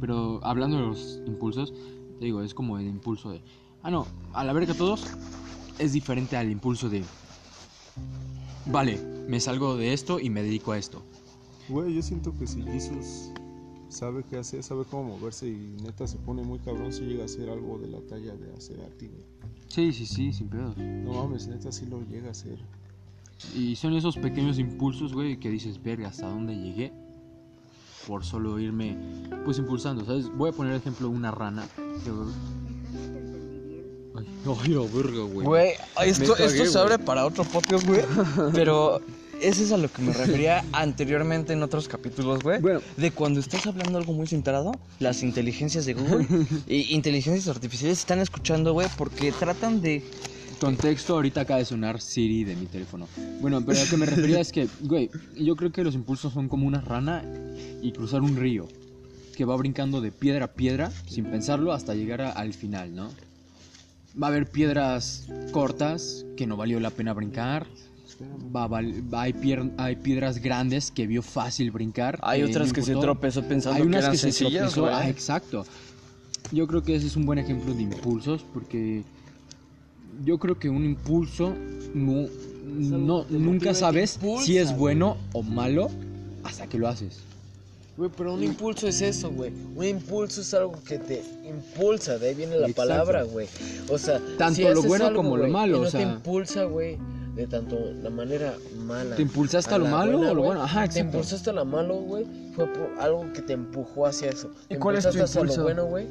Pero 0.00 0.40
hablando 0.42 0.76
de 0.78 0.82
los 0.86 1.20
impulsos, 1.26 1.72
te 2.18 2.24
digo, 2.24 2.42
es 2.42 2.54
como 2.54 2.78
el 2.78 2.86
impulso 2.86 3.30
de, 3.30 3.42
ah, 3.82 3.90
no, 3.90 4.06
a 4.32 4.44
la 4.44 4.52
verga 4.52 4.74
todos, 4.74 5.06
es 5.78 5.92
diferente 5.92 6.36
al 6.36 6.50
impulso 6.50 6.88
de, 6.88 7.04
vale, 8.66 8.98
me 9.28 9.40
salgo 9.40 9.76
de 9.76 9.92
esto 9.92 10.20
y 10.20 10.30
me 10.30 10.42
dedico 10.42 10.72
a 10.72 10.78
esto. 10.78 11.02
Güey, 11.68 11.94
yo 11.94 12.02
siento 12.02 12.36
que 12.36 12.46
si 12.46 12.62
Jesus 12.62 13.30
sabe 13.88 14.24
qué 14.24 14.38
hacer, 14.38 14.62
sabe 14.62 14.84
cómo 14.84 15.16
moverse 15.16 15.48
y 15.48 15.76
neta 15.82 16.06
se 16.06 16.18
pone 16.18 16.42
muy 16.42 16.58
cabrón 16.58 16.92
si 16.92 17.02
llega 17.02 17.22
a 17.22 17.26
hacer 17.26 17.48
algo 17.48 17.78
de 17.78 17.88
la 17.88 18.00
talla 18.00 18.34
de 18.34 18.52
hacer 18.54 18.80
a 18.80 18.88
ti, 18.98 19.06
güey. 19.08 19.24
Sí, 19.68 19.92
sí, 19.92 20.06
sí, 20.06 20.32
sin 20.32 20.48
pedos. 20.48 20.76
No 20.76 21.12
mames, 21.12 21.46
neta 21.46 21.70
sí 21.70 21.86
lo 21.86 22.00
llega 22.02 22.28
a 22.28 22.30
hacer. 22.32 22.58
Y 23.54 23.76
son 23.76 23.94
esos 23.94 24.16
pequeños 24.16 24.58
impulsos, 24.58 25.12
güey, 25.12 25.38
que 25.38 25.50
dices, 25.50 25.80
verga, 25.82 26.08
¿hasta 26.08 26.28
dónde 26.28 26.56
llegué? 26.56 26.92
Por 28.08 28.24
solo 28.24 28.58
irme, 28.58 28.96
pues, 29.44 29.58
impulsando, 29.58 30.02
¿sabes? 30.06 30.30
Voy 30.34 30.48
a 30.48 30.52
poner 30.52 30.72
ejemplo 30.74 31.10
una 31.10 31.30
rana. 31.30 31.68
que- 31.76 32.10
Ay, 34.16 34.26
ay, 34.62 34.68
la 34.70 34.80
verga, 34.80 35.22
güey. 35.30 35.46
Güey, 35.46 35.70
esto, 36.06 36.32
cagué, 36.32 36.46
esto 36.46 36.64
se 36.72 36.78
abre 36.78 36.98
para 36.98 37.26
otro 37.26 37.44
podcast, 37.44 37.86
güey. 37.86 38.00
Pero 38.54 39.02
ese 39.42 39.64
es 39.64 39.72
a 39.72 39.76
lo 39.76 39.92
que 39.92 40.00
me 40.00 40.14
refería 40.14 40.64
anteriormente 40.72 41.52
en 41.52 41.62
otros 41.62 41.86
capítulos, 41.86 42.42
güey. 42.42 42.60
Bueno. 42.62 42.80
De 42.96 43.10
cuando 43.10 43.40
estás 43.40 43.66
hablando 43.66 43.98
algo 43.98 44.14
muy 44.14 44.26
centrado, 44.26 44.72
las 45.00 45.22
inteligencias 45.22 45.84
de 45.84 45.92
Google 45.92 46.26
y 46.66 46.94
inteligencias 46.94 47.46
artificiales 47.54 47.98
están 47.98 48.20
escuchando, 48.20 48.72
güey, 48.72 48.88
porque 48.96 49.32
tratan 49.32 49.82
de... 49.82 50.02
Contexto, 50.60 51.14
ahorita 51.14 51.42
acaba 51.42 51.58
de 51.60 51.64
sonar 51.64 52.00
Siri 52.00 52.44
de 52.44 52.56
mi 52.56 52.66
teléfono. 52.66 53.06
Bueno, 53.40 53.64
pero 53.64 53.78
a 53.78 53.84
lo 53.84 53.90
que 53.90 53.96
me 53.96 54.06
refería 54.06 54.40
es 54.40 54.50
que, 54.50 54.68
güey, 54.80 55.08
yo 55.36 55.54
creo 55.56 55.70
que 55.70 55.84
los 55.84 55.94
impulsos 55.94 56.32
son 56.32 56.48
como 56.48 56.66
una 56.66 56.80
rana 56.80 57.22
y 57.80 57.92
cruzar 57.92 58.22
un 58.22 58.36
río 58.36 58.66
que 59.36 59.44
va 59.44 59.54
brincando 59.56 60.00
de 60.00 60.10
piedra 60.10 60.46
a 60.46 60.52
piedra 60.52 60.90
sin 61.06 61.26
pensarlo 61.26 61.72
hasta 61.72 61.94
llegar 61.94 62.22
a- 62.22 62.32
al 62.32 62.52
final, 62.54 62.92
¿no? 62.94 63.08
Va 64.20 64.26
a 64.26 64.30
haber 64.30 64.50
piedras 64.50 65.28
cortas 65.52 66.24
que 66.36 66.46
no 66.46 66.56
valió 66.56 66.80
la 66.80 66.90
pena 66.90 67.12
brincar. 67.12 67.66
Va 68.54 68.64
a 68.64 68.66
val- 68.66 69.14
va- 69.14 69.22
hay, 69.22 69.32
pier- 69.34 69.70
hay 69.76 69.94
piedras 69.94 70.38
grandes 70.42 70.90
que 70.90 71.06
vio 71.06 71.22
fácil 71.22 71.70
brincar. 71.70 72.18
Hay 72.22 72.42
no 72.42 72.48
otras 72.48 72.72
que 72.72 72.82
se 72.82 72.96
tropezó 72.96 73.42
pensando 73.44 73.76
Hay 73.76 73.82
que 73.82 73.86
unas 73.88 74.00
eran 74.00 74.12
que 74.12 74.18
se 74.18 74.32
sencillas, 74.32 74.72
tropezó. 74.72 74.80
güey. 74.80 74.94
Ah, 74.94 75.08
exacto. 75.08 75.64
Yo 76.50 76.66
creo 76.66 76.82
que 76.82 76.96
ese 76.96 77.06
es 77.06 77.14
un 77.14 77.26
buen 77.26 77.38
ejemplo 77.38 77.74
de 77.74 77.82
impulsos 77.82 78.44
porque 78.52 79.04
yo 80.24 80.38
creo 80.38 80.58
que 80.58 80.68
un 80.68 80.84
impulso 80.84 81.54
no, 81.94 82.26
no 82.64 83.24
nunca 83.30 83.74
sabes 83.74 84.18
si 84.44 84.58
es 84.58 84.76
bueno 84.76 85.16
o 85.32 85.42
malo 85.42 85.90
hasta 86.44 86.66
que 86.66 86.78
lo 86.78 86.88
haces. 86.88 87.20
Güey, 87.96 88.10
pero 88.16 88.34
un 88.34 88.44
impulso 88.44 88.86
es 88.86 89.02
eso, 89.02 89.28
güey. 89.30 89.52
Un 89.74 89.84
impulso 89.84 90.40
es 90.40 90.54
algo 90.54 90.74
que 90.86 90.98
te 90.98 91.20
impulsa, 91.48 92.16
de 92.16 92.28
ahí 92.28 92.34
viene 92.36 92.52
la 92.56 92.68
Exacto. 92.68 92.76
palabra, 92.82 93.22
güey. 93.24 93.48
O 93.88 93.98
sea, 93.98 94.20
Tanto 94.38 94.54
si 94.54 94.62
lo 94.62 94.68
haces 94.70 94.86
bueno 94.86 95.06
algo, 95.06 95.16
como 95.22 95.36
lo 95.36 95.48
malo, 95.48 95.78
y 95.78 95.80
no 95.80 95.86
o 95.88 95.90
sea. 95.90 96.00
te 96.00 96.06
impulsa, 96.06 96.62
güey, 96.64 96.96
de 97.34 97.46
tanto 97.48 97.76
la 98.00 98.10
manera 98.10 98.54
mala. 98.86 99.16
¿Te 99.16 99.22
impulsaste 99.22 99.74
a 99.74 99.78
lo 99.78 99.86
malo 99.86 100.18
buena, 100.18 100.30
o 100.30 100.34
lo 100.36 100.42
bueno? 100.42 100.62
Ajá, 100.62 100.80
Te 100.82 100.86
exacto. 100.86 101.06
impulsaste 101.06 101.50
a 101.50 101.52
lo 101.54 101.64
malo, 101.64 101.96
güey, 101.96 102.24
fue 102.54 102.66
por 102.72 102.88
algo 103.00 103.32
que 103.32 103.42
te 103.42 103.54
empujó 103.54 104.06
hacia 104.06 104.30
eso. 104.30 104.48
¿Y 104.66 104.74
Te 104.74 104.78
cuál 104.78 104.94
es 104.96 105.02
tu 105.08 105.18
impulso? 105.18 105.44
lo 105.56 105.62
bueno, 105.64 105.86
güey. 105.86 106.06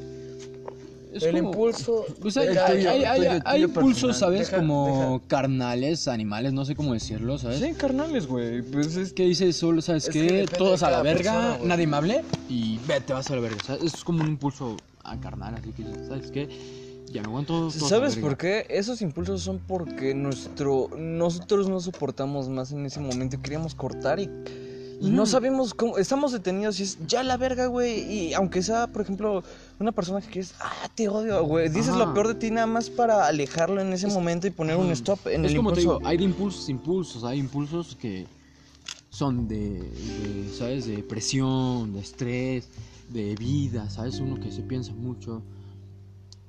Es 1.12 1.22
El 1.22 1.36
como- 1.36 1.50
impulso. 1.52 2.04
Pues 2.20 2.36
hay, 2.36 2.48
hay- 2.48 2.54
tuyo- 2.54 2.90
hay- 2.90 3.04
hay- 3.04 3.18
tuyo- 3.18 3.30
hay 3.30 3.40
tuyo 3.62 3.66
impulsos, 3.68 4.02
personal. 4.02 4.14
¿sabes? 4.14 4.40
Deja- 4.50 4.56
como 4.58 5.22
carnales, 5.26 6.06
animales, 6.08 6.52
no 6.52 6.64
sé 6.64 6.74
cómo 6.74 6.92
decirlo, 6.92 7.38
¿sabes? 7.38 7.60
Sí, 7.60 7.72
carnales, 7.72 8.26
güey. 8.26 8.62
Pues 8.62 8.96
es 8.96 9.12
que 9.12 9.24
dices 9.24 9.56
solo, 9.56 9.80
¿sabes 9.80 10.04
Es 10.08 10.12
que 10.12 10.20
qué? 10.20 10.32
depende 10.32 10.56
Todos 10.58 10.82
a 10.82 10.90
la 10.90 11.02
verga, 11.02 11.32
persona, 11.52 11.58
nadie 11.68 11.86
me 11.86 11.96
hable 11.96 12.24
y 12.48 12.78
ve, 12.86 13.00
te 13.00 13.12
vas 13.14 13.30
a 13.30 13.34
la 13.36 13.40
verga. 13.40 13.56
¿sabes? 13.64 13.82
Es 13.94 14.04
como 14.04 14.22
un 14.22 14.28
impulso 14.28 14.76
a 15.02 15.18
carnal, 15.18 15.54
así 15.54 15.70
que, 15.72 15.84
¿sabes 16.06 16.30
qué? 16.30 16.48
Ya 17.10 17.22
me 17.22 17.28
aguanto. 17.28 17.70
¿Sabes 17.70 18.16
por 18.16 18.36
qué? 18.36 18.66
Esos 18.68 19.00
impulsos 19.00 19.40
son 19.40 19.60
porque 19.66 20.14
nuestro 20.14 20.90
nosotros 20.98 21.66
no 21.70 21.80
soportamos 21.80 22.50
más 22.50 22.72
en 22.72 22.84
ese 22.84 23.00
momento 23.00 23.40
queríamos 23.40 23.74
cortar 23.74 24.20
y, 24.20 24.28
y 25.00 25.10
no 25.10 25.22
Ujú. 25.22 25.30
sabemos 25.30 25.74
cómo. 25.74 25.96
Estamos 25.98 26.32
detenidos 26.32 26.80
y 26.80 26.82
es 26.82 26.98
ya 27.06 27.22
la 27.22 27.36
verga, 27.36 27.66
güey. 27.66 28.00
Y 28.12 28.34
aunque 28.34 28.62
sea, 28.62 28.86
por 28.88 29.02
ejemplo, 29.02 29.44
una 29.78 29.92
persona 29.92 30.20
que 30.20 30.26
quieres, 30.28 30.54
ah, 30.60 30.88
te 30.94 31.08
odio, 31.08 31.44
güey. 31.44 31.68
Dices 31.68 31.90
Ajá. 31.90 31.98
lo 32.06 32.14
peor 32.14 32.28
de 32.28 32.34
ti 32.34 32.50
nada 32.50 32.66
más 32.66 32.90
para 32.90 33.26
alejarlo 33.26 33.80
en 33.80 33.92
ese 33.92 34.08
Es- 34.08 34.12
momento 34.14 34.46
y 34.46 34.50
poner 34.50 34.76
un 34.76 34.90
stop 34.90 35.26
en 35.28 35.44
es 35.44 35.52
el 35.52 35.56
como 35.56 35.72
te 35.72 35.80
impulso. 35.80 35.98
digo, 35.98 36.08
hay 36.08 36.16
de 36.18 36.24
impulsos, 36.24 36.68
impulsos, 36.68 37.24
hay 37.24 37.38
impulsos 37.38 37.94
que 37.96 38.26
son 39.10 39.46
de, 39.48 39.80
de, 39.80 40.52
¿sabes? 40.56 40.86
De 40.86 41.02
presión, 41.02 41.92
de 41.92 42.00
estrés, 42.00 42.68
de 43.08 43.34
vida, 43.36 43.88
¿sabes? 43.90 44.18
Uno 44.20 44.38
que 44.40 44.50
se 44.50 44.62
piensa 44.62 44.92
mucho. 44.92 45.42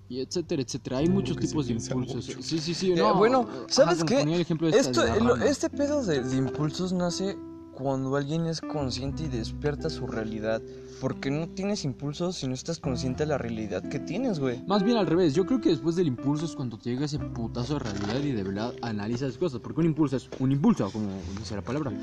Y 0.09 0.21
etcétera, 0.21 0.63
etcétera. 0.63 0.97
Hay 0.97 1.07
muchos 1.07 1.37
tipos 1.37 1.67
de 1.67 1.73
impulsos. 1.73 2.27
mucho. 2.27 2.41
Sí, 2.41 2.57
sí, 2.59 2.73
sí. 2.73 2.91
Eh, 2.93 2.95
no, 2.95 3.13
bueno, 3.13 3.47
¿sabes 3.67 4.03
qué? 4.03 4.21
ejemplo 4.21 4.67
Esto, 4.69 5.05
lo- 5.19 5.35
rana. 5.35 5.45
este 5.45 5.69
pedo 5.69 6.03
de, 6.03 6.23
de 6.23 6.35
impulsos 6.35 6.91
nace 6.93 7.37
cuando 7.79 8.15
alguien 8.15 8.45
es 8.45 8.59
consciente 8.61 9.23
y 9.23 9.27
despierta 9.27 9.89
su 9.89 10.05
realidad. 10.05 10.61
Porque 10.99 11.31
no 11.31 11.47
tienes 11.47 11.85
impulsos 11.85 12.35
si 12.35 12.47
no 12.47 12.53
estás 12.53 12.79
consciente 12.79 13.23
de 13.23 13.27
la 13.27 13.37
realidad 13.37 13.87
que 13.87 13.99
tienes, 13.99 14.37
güey. 14.37 14.61
Más 14.67 14.83
bien 14.83 14.97
al 14.97 15.07
revés, 15.07 15.33
yo 15.33 15.45
creo 15.45 15.61
que 15.61 15.69
después 15.69 15.95
del 15.95 16.07
impulso 16.07 16.43
es 16.43 16.55
cuando 16.55 16.77
te 16.77 16.89
llega 16.89 17.05
ese 17.05 17.19
putazo 17.19 17.75
de 17.75 17.79
realidad 17.79 18.19
y 18.21 18.33
de 18.33 18.43
verdad 18.43 18.73
analizas 18.81 19.37
cosas. 19.37 19.61
Porque 19.61 19.79
un 19.79 19.85
impulso 19.85 20.17
es 20.17 20.29
un 20.39 20.51
impulso, 20.51 20.91
como 20.91 21.09
dice 21.37 21.55
la 21.55 21.61
palabra, 21.61 21.93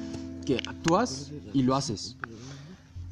que 0.47 0.57
actúas 0.67 1.31
y 1.53 1.63
lo 1.63 1.77
haces. 1.77 2.17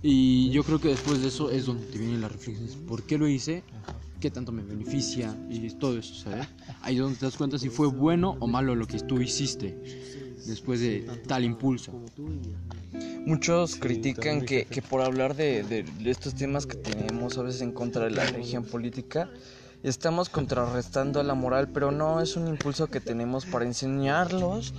Y 0.01 0.51
yo 0.51 0.65
creo 0.65 0.81
que 0.81 0.89
después 0.89 1.21
de 1.21 1.29
eso 1.29 1.51
es 1.51 1.67
donde 1.67 1.87
te 1.87 1.99
vienen 1.99 2.23
las 2.23 2.33
reflexiones. 2.33 2.77
¿Por 2.77 3.03
qué 3.03 3.19
lo 3.19 3.29
hice? 3.29 3.63
¿Qué 4.25 4.31
tanto 4.31 4.53
me 4.53 4.63
beneficia? 4.63 5.37
Y 5.51 5.69
todo 5.75 5.99
eso, 5.99 6.15
¿sabes? 6.15 6.49
Ahí 6.81 6.95
es 6.95 7.01
donde 7.03 7.19
te 7.19 7.27
das 7.27 7.37
cuenta 7.37 7.59
si 7.59 7.69
fue 7.69 7.89
bueno 7.89 8.39
o 8.41 8.47
malo 8.47 8.75
lo 8.75 8.87
que 8.87 8.99
tú 9.01 9.21
hiciste 9.21 9.79
después 10.47 10.81
de 10.81 11.01
tal 11.29 11.45
impulso. 11.45 11.93
Muchos 13.27 13.77
critican 13.77 14.41
que, 14.47 14.65
que 14.65 14.81
por 14.81 15.03
hablar 15.03 15.37
de, 15.37 15.63
de- 15.65 16.11
estos 16.11 16.35
temas 16.35 16.65
que 16.65 16.77
tenemos 16.79 17.37
a 17.37 17.43
veces 17.43 17.61
en 17.61 17.73
contra 17.73 18.05
de 18.05 18.13
la 18.13 18.25
religión 18.25 18.65
política, 18.65 19.29
estamos 19.85 20.31
contrarrestando 20.31 21.23
la 21.23 21.35
moral, 21.35 21.69
pero 21.69 21.93
no 21.93 22.21
es 22.21 22.37
un 22.37 22.49
impulso 22.49 22.87
que 22.87 23.01
tenemos 23.01 23.45
para 23.45 23.67
enseñarlos 23.67 24.73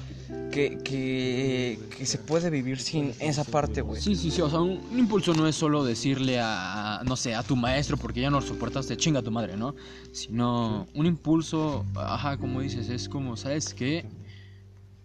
que, 0.51 0.79
que, 0.83 1.79
que 1.95 2.05
se 2.07 2.17
puede 2.17 2.49
vivir 2.49 2.79
sin 2.79 3.13
esa 3.19 3.43
parte, 3.43 3.81
güey. 3.81 4.01
Sí, 4.01 4.15
sí, 4.15 4.31
sí, 4.31 4.41
o 4.41 4.49
sea, 4.49 4.59
un, 4.61 4.81
impulso 4.97 5.33
no 5.33 5.47
es 5.47 5.55
solo 5.55 5.83
decirle 5.83 6.39
a, 6.41 7.01
no 7.05 7.15
sé, 7.15 7.35
a 7.35 7.43
tu 7.43 7.55
maestro 7.55 7.97
porque 7.97 8.21
ya 8.21 8.31
no 8.31 8.39
lo 8.39 8.45
soportaste, 8.45 8.97
chinga 8.97 9.21
tu 9.21 9.29
madre, 9.29 9.55
¿no? 9.55 9.75
Sino 10.11 10.87
un 10.95 11.05
impulso, 11.05 11.85
ajá, 11.95 12.37
como 12.37 12.61
dices, 12.61 12.89
es 12.89 13.07
como, 13.07 13.37
¿sabes 13.37 13.75
qué? 13.75 14.05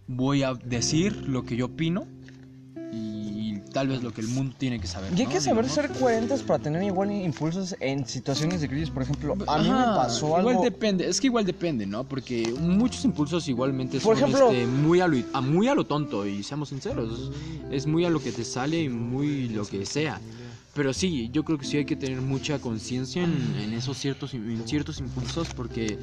Voy 0.06 0.42
a 0.42 0.54
decir 0.54 1.28
lo 1.28 1.44
que 1.44 1.56
yo 1.56 1.66
opino 1.66 2.06
tal 3.72 3.88
vez 3.88 4.02
lo 4.02 4.12
que 4.12 4.20
el 4.20 4.28
mundo 4.28 4.54
tiene 4.58 4.80
que 4.80 4.86
saber. 4.86 5.12
Y 5.16 5.20
hay 5.20 5.26
¿no? 5.26 5.32
que 5.32 5.40
saber 5.40 5.64
Digamos. 5.66 5.90
ser 5.90 5.98
coherentes 6.00 6.42
para 6.42 6.58
tener 6.58 6.82
igual 6.82 7.10
impulsos 7.12 7.76
en 7.80 8.04
situaciones 8.06 8.60
de 8.60 8.68
crisis. 8.68 8.90
Por 8.90 9.02
ejemplo, 9.02 9.32
a 9.46 9.58
mí 9.58 9.68
me 9.68 9.74
Ajá, 9.74 9.94
pasó 9.94 10.36
algo... 10.36 10.50
Igual 10.50 10.64
depende, 10.64 11.08
es 11.08 11.20
que 11.20 11.28
igual 11.28 11.44
depende, 11.44 11.86
¿no? 11.86 12.04
Porque 12.04 12.52
muchos 12.58 13.04
impulsos 13.04 13.48
igualmente 13.48 14.00
Por 14.00 14.16
son 14.16 14.28
ejemplo- 14.28 14.50
este, 14.50 14.66
muy, 14.66 15.00
a 15.00 15.06
lo, 15.08 15.16
a 15.32 15.40
muy 15.40 15.68
a 15.68 15.74
lo 15.74 15.84
tonto, 15.86 16.26
y 16.26 16.42
seamos 16.42 16.68
sinceros, 16.70 17.30
es 17.70 17.86
muy 17.86 18.04
a 18.04 18.10
lo 18.10 18.20
que 18.20 18.32
te 18.32 18.44
sale 18.44 18.82
y 18.82 18.88
muy 18.88 19.48
lo 19.48 19.64
que 19.64 19.86
sea. 19.86 20.20
Pero 20.74 20.92
sí, 20.92 21.28
yo 21.32 21.44
creo 21.44 21.58
que 21.58 21.66
sí 21.66 21.78
hay 21.78 21.84
que 21.84 21.96
tener 21.96 22.20
mucha 22.20 22.58
conciencia 22.60 23.22
en, 23.24 23.54
en 23.60 23.72
esos 23.74 23.98
ciertos, 23.98 24.34
en 24.34 24.66
ciertos 24.68 25.00
impulsos 25.00 25.48
porque 25.50 25.98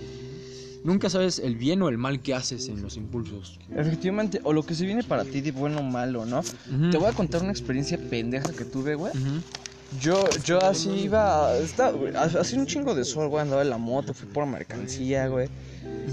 nunca 0.84 1.10
sabes 1.10 1.40
el 1.40 1.56
bien 1.56 1.82
o 1.82 1.90
el 1.90 1.98
mal 1.98 2.22
que 2.22 2.34
haces 2.34 2.68
en 2.68 2.82
los 2.82 2.98
impulsos. 2.98 3.60
Efectivamente, 3.76 4.40
o 4.44 4.54
lo 4.54 4.64
que 4.64 4.76
se 4.76 4.86
viene 4.86 5.04
para 5.04 5.24
ti 5.26 5.42
de 5.42 5.52
bueno 5.52 5.80
o 5.80 5.84
malo, 5.84 6.26
¿no? 6.26 6.42
Te 6.92 6.98
voy 6.98 7.08
a 7.08 7.14
contar 7.14 7.42
una 7.42 7.52
experiencia 7.52 7.98
pendeja 8.10 8.52
que 8.54 8.66
tuve, 8.66 8.96
güey. 8.96 9.14
Yo, 10.02 10.26
yo 10.44 10.62
así 10.62 10.90
iba, 10.90 11.56
está, 11.58 11.94
hacía 12.40 12.60
un 12.60 12.66
chingo 12.66 12.94
de 12.94 13.06
sol, 13.06 13.30
güey, 13.30 13.42
andaba 13.44 13.62
en 13.62 13.70
la 13.70 13.78
moto, 13.78 14.14
fui 14.14 14.28
por 14.28 14.46
mercancía, 14.46 15.28
güey. 15.28 15.48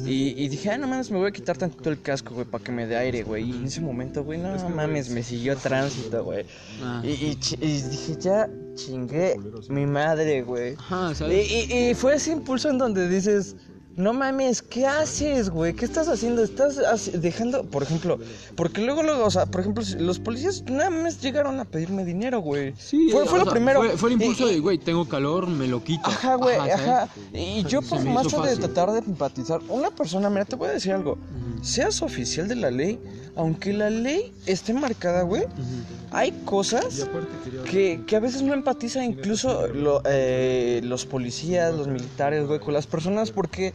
Y, 0.07 0.29
y 0.41 0.49
dije, 0.49 0.71
ah, 0.71 0.79
no 0.79 0.87
mames, 0.87 1.11
me 1.11 1.19
voy 1.19 1.29
a 1.29 1.33
quitar 1.33 1.57
tantito 1.57 1.91
el 1.91 2.01
casco, 2.01 2.35
güey, 2.35 2.47
para 2.47 2.63
que 2.63 2.71
me 2.71 2.87
dé 2.87 2.97
aire, 2.97 3.25
güey. 3.25 3.51
Y 3.51 3.53
en 3.53 3.65
ese 3.65 3.81
momento, 3.81 4.23
güey, 4.23 4.39
no 4.39 4.57
mames, 4.71 5.09
me 5.11 5.25
siguió 5.25 5.57
tránsito, 5.57 6.23
güey. 6.23 6.47
Ah. 6.83 7.01
Y, 7.05 7.09
y 7.11 7.35
chi- 7.37 7.59
y 7.61 7.83
dije, 7.83 8.17
ya 8.21 8.49
chingué 8.77 9.35
mi 9.69 9.87
madre, 9.87 10.43
güey. 10.43 10.75
Ajá, 10.79 11.11
Y, 11.11 11.15
¿sabes? 11.17 11.51
y- 11.51 11.73
y 11.91 11.95
fue 11.95 12.15
ese 12.15 12.31
impulso 12.33 12.71
en 12.71 12.79
donde 12.79 13.09
dices, 13.09 13.57
no 13.97 14.13
mames, 14.13 14.63
¿qué 14.63 14.87
haces, 14.87 15.51
güey? 15.51 15.75
¿Qué 15.75 15.85
estás 15.85 16.09
haciendo? 16.09 16.43
Estás 16.43 16.79
dejando, 17.21 17.65
por 17.65 17.83
ejemplo, 17.83 18.19
porque 18.57 18.81
luego, 18.81 19.03
luego, 19.03 19.25
o 19.25 19.31
sea, 19.31 19.47
por 19.47 19.61
ejemplo, 19.61 19.83
los 19.99 20.19
policías 20.19 20.63
nada 20.65 20.91
más 20.91 21.21
llegaron 21.21 21.61
a 21.61 21.65
pedirme 21.65 22.05
dinero, 22.05 22.41
güey. 22.41 22.75
Sí, 22.79 23.09
fue, 23.13 23.25
fue 23.27 23.39
lo 23.39 23.45
sea, 23.45 23.53
primero. 23.53 23.81
Fue, 23.81 23.97
fue 23.97 24.09
el 24.11 24.21
impulso 24.21 24.49
Y- 24.51 24.55
de, 24.55 24.61
güey, 24.61 24.79
tengo 24.79 25.09
calor, 25.09 25.47
me 25.47 25.67
lo 25.69 25.83
quito. 25.83 26.09
Ajá, 26.09 26.35
güey, 26.35 26.57
ajá. 26.57 27.09
Y 27.33 27.65
yo, 27.65 27.83
por 27.83 28.03
más 28.05 28.27
de 28.31 28.57
tratar 28.57 28.91
de 28.93 28.99
empatizar, 28.99 29.61
una 29.69 29.91
persona, 29.91 30.29
mira, 30.31 30.45
te 30.45 30.57
voy 30.57 30.69
a 30.69 30.73
decir 30.73 30.93
algo. 30.93 31.13
Ujú. 31.13 31.65
Seas 31.65 32.03
oficial 32.03 32.49
de 32.49 32.57
la 32.57 32.71
ley, 32.71 32.99
aunque 33.37 33.73
la 33.73 33.91
ley 33.91 34.33
esté 34.47 34.73
marcada, 34.75 35.23
güey, 35.23 35.43
hay 36.13 36.31
cosas 36.45 37.09
que, 37.71 38.01
que 38.07 38.17
a 38.17 38.21
veces 38.21 38.43
no 38.43 38.55
empatiza 38.55 39.05
incluso 39.05 39.67
lo- 39.69 40.03
eh, 40.05 40.81
los 40.85 41.05
policías, 41.07 41.75
los 41.75 41.89
militares, 41.89 42.47
güey, 42.47 42.61
con 42.61 42.73
las 42.75 42.87
personas 42.87 43.31
porque 43.33 43.73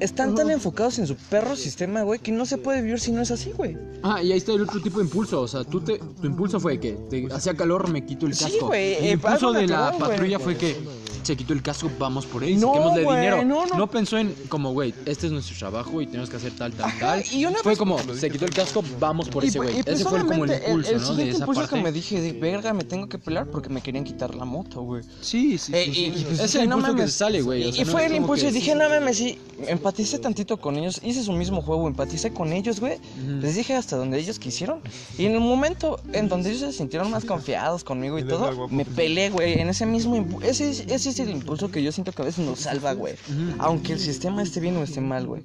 están 0.00 0.34
tan 0.34 0.50
enfocados 0.50 0.98
en 0.98 1.06
su 1.06 1.14
perro 1.16 1.54
sistema, 1.54 2.02
güey, 2.02 2.18
que 2.18 2.32
no 2.32 2.44
se 2.44 2.58
puede 2.58 2.82
vivir 2.82 2.98
si 2.98 3.12
no 3.12 3.22
es 3.22 3.30
así, 3.30 3.52
güey. 3.52 3.76
Ah, 4.02 4.20
y 4.22 4.32
ahí 4.32 4.38
está 4.38 4.52
el 4.52 4.62
otro 4.62 4.80
tipo 4.82 4.98
de 4.98 5.04
impulso. 5.04 5.40
O 5.40 5.46
sea, 5.48 5.62
tú 5.62 5.80
te, 5.80 5.98
tu 6.20 6.26
impulso 6.26 6.58
fue 6.58 6.80
que 6.80 6.92
te 7.08 7.28
hacía 7.32 7.54
calor, 7.54 7.88
me 7.88 8.04
quito 8.04 8.26
el 8.26 8.34
Sí, 8.34 8.44
casco. 8.44 8.66
güey, 8.66 8.94
El 8.94 9.04
eh, 9.04 9.10
impulso 9.12 9.52
de 9.52 9.66
la 9.68 9.92
patrulla 9.96 10.40
fue 10.40 10.56
que 10.56 10.76
se 11.22 11.36
quitó 11.36 11.52
el 11.52 11.62
casco, 11.62 11.90
vamos 11.98 12.26
por 12.26 12.42
él, 12.44 12.58
No, 12.60 12.68
saquémosle 12.74 13.04
güey, 13.04 13.16
dinero. 13.18 13.44
no, 13.44 13.66
no. 13.66 13.86
pensó 13.90 14.18
en 14.18 14.34
como, 14.48 14.72
güey, 14.72 14.94
este 15.06 15.26
es 15.26 15.32
nuestro 15.32 15.56
trabajo 15.56 16.00
y 16.00 16.06
tenemos 16.06 16.28
que 16.30 16.36
hacer 16.36 16.52
tal, 16.56 16.72
tal, 16.72 16.86
Ajá, 16.88 16.98
tal. 17.00 17.24
y 17.32 17.44
una 17.44 17.58
fue 17.58 17.72
vez- 17.72 17.78
como, 17.78 17.98
se 18.14 18.30
quitó 18.30 18.44
el 18.44 18.52
casco, 18.54 18.82
vamos 18.98 19.28
por 19.28 19.44
ese 19.44 19.58
pu- 19.58 19.62
güey. 19.64 19.82
Ese 19.84 20.04
fue 20.04 20.24
como 20.26 20.44
el 20.44 20.52
impulso, 20.52 20.90
el, 20.90 20.96
¿no? 20.96 21.00
De 21.00 21.06
siguiente 21.06 21.30
esa 21.30 21.38
impulso 21.40 21.60
parte. 21.62 21.76
que 21.76 21.82
me 21.82 21.92
dije, 21.92 22.20
de 22.20 22.32
verga, 22.32 22.72
me 22.72 22.84
tengo 22.84 23.08
que 23.08 23.18
pelar 23.18 23.46
porque 23.46 23.68
me 23.68 23.80
querían 23.82 24.04
quitar 24.04 24.34
la 24.34 24.44
moto, 24.44 24.82
güey. 24.82 25.02
Sí, 25.20 25.58
sí, 25.58 25.72
Eh, 25.74 25.84
sí, 25.84 25.90
y- 25.90 26.18
sí. 26.18 26.26
y 26.30 26.42
es 26.42 26.54
el 26.54 26.68
no 26.68 26.76
impulso 26.78 26.96
que 26.96 27.02
se 27.06 27.12
sale, 27.18 27.42
güey. 27.42 27.62
Y, 27.62 27.68
o 27.68 27.72
sea, 27.72 27.82
y 27.82 27.84
no 27.86 27.92
fue 27.92 28.06
el 28.06 28.14
impulso 28.16 28.44
que- 28.44 28.50
y 28.50 28.54
dije, 28.54 28.74
no 28.74 28.88
mames, 28.88 29.16
sí, 29.18 29.38
empaticé 29.68 30.18
tantito 30.18 30.56
con 30.60 30.76
ellos, 30.76 31.00
hice 31.04 31.22
su 31.22 31.32
mismo 31.32 31.62
juego, 31.62 31.86
empaticé 31.88 32.32
con 32.32 32.52
ellos, 32.52 32.80
güey. 32.80 32.98
Les 33.40 33.54
dije 33.56 33.74
hasta 33.74 33.96
donde 33.96 34.18
ellos 34.18 34.38
quisieron. 34.38 34.80
Y 35.18 35.26
en 35.26 35.32
el 35.32 35.40
momento 35.40 36.00
en 36.12 36.28
donde 36.28 36.50
ellos 36.50 36.60
se 36.62 36.72
sintieron 36.78 37.10
más 37.10 37.24
confiados 37.24 37.84
conmigo 37.84 38.18
y 38.18 38.22
Y 38.22 38.24
todo, 38.24 38.68
me 38.68 38.84
pelé, 38.84 39.30
güey. 39.30 39.58
En 39.60 39.68
ese 39.68 39.86
mismo 39.86 40.24
ese, 40.42 40.84
es- 41.12 41.28
el 41.28 41.30
impulso 41.30 41.70
que 41.70 41.82
yo 41.82 41.92
siento 41.92 42.12
que 42.12 42.22
a 42.22 42.24
veces 42.24 42.44
nos 42.44 42.60
salva, 42.60 42.92
güey. 42.94 43.14
Aunque 43.58 43.92
el 43.92 43.98
sistema 43.98 44.42
esté 44.42 44.60
bien 44.60 44.76
o 44.76 44.82
esté 44.82 45.00
mal, 45.00 45.26
güey. 45.26 45.42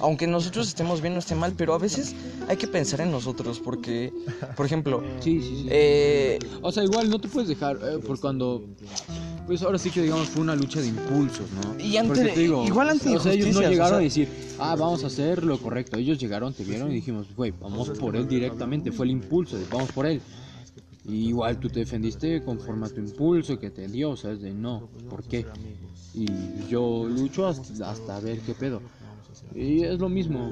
Aunque 0.00 0.28
nosotros 0.28 0.68
estemos 0.68 1.00
bien 1.02 1.14
o 1.16 1.18
esté 1.18 1.34
mal, 1.34 1.54
pero 1.56 1.74
a 1.74 1.78
veces 1.78 2.14
hay 2.48 2.56
que 2.56 2.68
pensar 2.68 3.00
en 3.00 3.10
nosotros 3.10 3.58
porque, 3.58 4.12
por 4.56 4.64
ejemplo, 4.66 5.02
Sí, 5.20 5.40
sí, 5.42 5.48
sí. 5.62 5.66
eh, 5.70 6.38
O 6.62 6.70
sea, 6.70 6.84
igual 6.84 7.10
no 7.10 7.18
te 7.20 7.26
puedes 7.28 7.48
dejar, 7.48 7.76
eh, 7.82 7.98
por 7.98 8.20
cuando... 8.20 8.62
Pues 9.46 9.62
ahora 9.62 9.78
sí 9.78 9.90
que 9.90 10.02
digamos 10.02 10.28
fue 10.28 10.42
una 10.42 10.54
lucha 10.54 10.80
de 10.80 10.88
impulsos, 10.88 11.46
¿no? 11.52 11.82
Y 11.82 11.96
ante- 11.96 12.32
digo, 12.36 12.64
igual 12.66 12.90
ante 12.90 13.16
O 13.16 13.18
sea, 13.18 13.32
ellos 13.32 13.54
no 13.54 13.60
llegaron 13.62 13.86
o 13.86 13.88
sea- 13.88 13.96
a 13.98 14.00
decir, 14.02 14.28
ah, 14.58 14.76
vamos 14.78 15.02
a 15.04 15.06
hacer 15.06 15.42
lo 15.42 15.58
correcto. 15.58 15.96
Ellos 15.98 16.18
llegaron, 16.18 16.52
te 16.52 16.64
vieron 16.64 16.90
y 16.92 16.96
dijimos, 16.96 17.26
güey, 17.34 17.52
vamos 17.58 17.88
por 17.98 18.14
él 18.14 18.28
directamente. 18.28 18.92
Fue 18.92 19.06
el 19.06 19.12
impulso 19.12 19.56
de 19.56 19.64
vamos 19.72 19.90
por 19.92 20.04
él. 20.06 20.20
Y 21.08 21.28
igual 21.28 21.58
tú 21.58 21.68
te 21.70 21.80
defendiste 21.80 22.42
conforme 22.44 22.86
a 22.86 22.90
tu 22.90 23.00
impulso 23.00 23.58
que 23.58 23.70
te 23.70 23.88
dio, 23.88 24.14
¿sabes? 24.14 24.42
De 24.42 24.52
no, 24.52 24.88
¿por 25.08 25.24
qué? 25.24 25.46
Y 26.14 26.26
yo 26.68 27.08
lucho 27.08 27.46
hasta, 27.46 27.90
hasta 27.90 28.20
ver 28.20 28.40
qué 28.40 28.54
pedo. 28.54 28.82
Y 29.54 29.82
es 29.84 29.98
lo 29.98 30.08
mismo, 30.08 30.50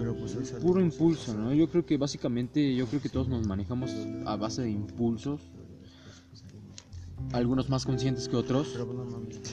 puro 0.62 0.80
impulso, 0.80 1.34
¿no? 1.34 1.52
Yo 1.52 1.68
creo 1.68 1.84
que 1.84 1.96
básicamente, 1.98 2.74
yo 2.74 2.86
creo 2.86 3.02
que 3.02 3.08
todos 3.08 3.28
nos 3.28 3.46
manejamos 3.46 3.90
a 4.24 4.36
base 4.36 4.62
de 4.62 4.70
impulsos. 4.70 5.40
Algunos 7.32 7.68
más 7.68 7.84
conscientes 7.84 8.28
que 8.28 8.36
otros. 8.36 8.68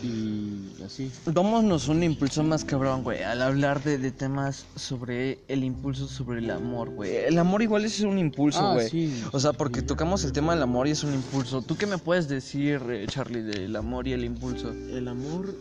Y 0.03 0.81
así. 0.83 1.11
Dámonos 1.25 1.87
un 1.87 2.03
impulso 2.03 2.43
más 2.43 2.63
cabrón, 2.65 3.03
güey, 3.03 3.23
al 3.23 3.41
hablar 3.41 3.81
de, 3.83 3.97
de 3.97 4.11
temas 4.11 4.65
sobre 4.75 5.39
el 5.47 5.63
impulso 5.63 6.07
sobre 6.07 6.39
el 6.39 6.51
amor, 6.51 6.89
güey. 6.89 7.15
El 7.15 7.37
amor 7.39 7.61
igual 7.61 7.85
es 7.85 7.99
un 8.01 8.19
impulso, 8.19 8.59
Ah, 8.59 8.73
güey. 8.73 8.89
sí. 8.89 9.23
O 9.31 9.39
sea, 9.39 9.53
porque 9.53 9.81
tocamos 9.81 10.23
el 10.23 10.33
tema 10.33 10.53
del 10.53 10.63
amor 10.63 10.87
y 10.87 10.91
es 10.91 11.03
un 11.03 11.13
impulso. 11.13 11.61
¿Tú 11.61 11.75
qué 11.77 11.85
me 11.87 11.97
puedes 11.97 12.27
decir, 12.27 12.81
eh, 12.89 13.05
Charlie, 13.07 13.41
del 13.41 13.75
amor 13.75 14.07
y 14.07 14.13
el 14.13 14.23
impulso? 14.25 14.69
El 14.71 15.07
amor, 15.07 15.55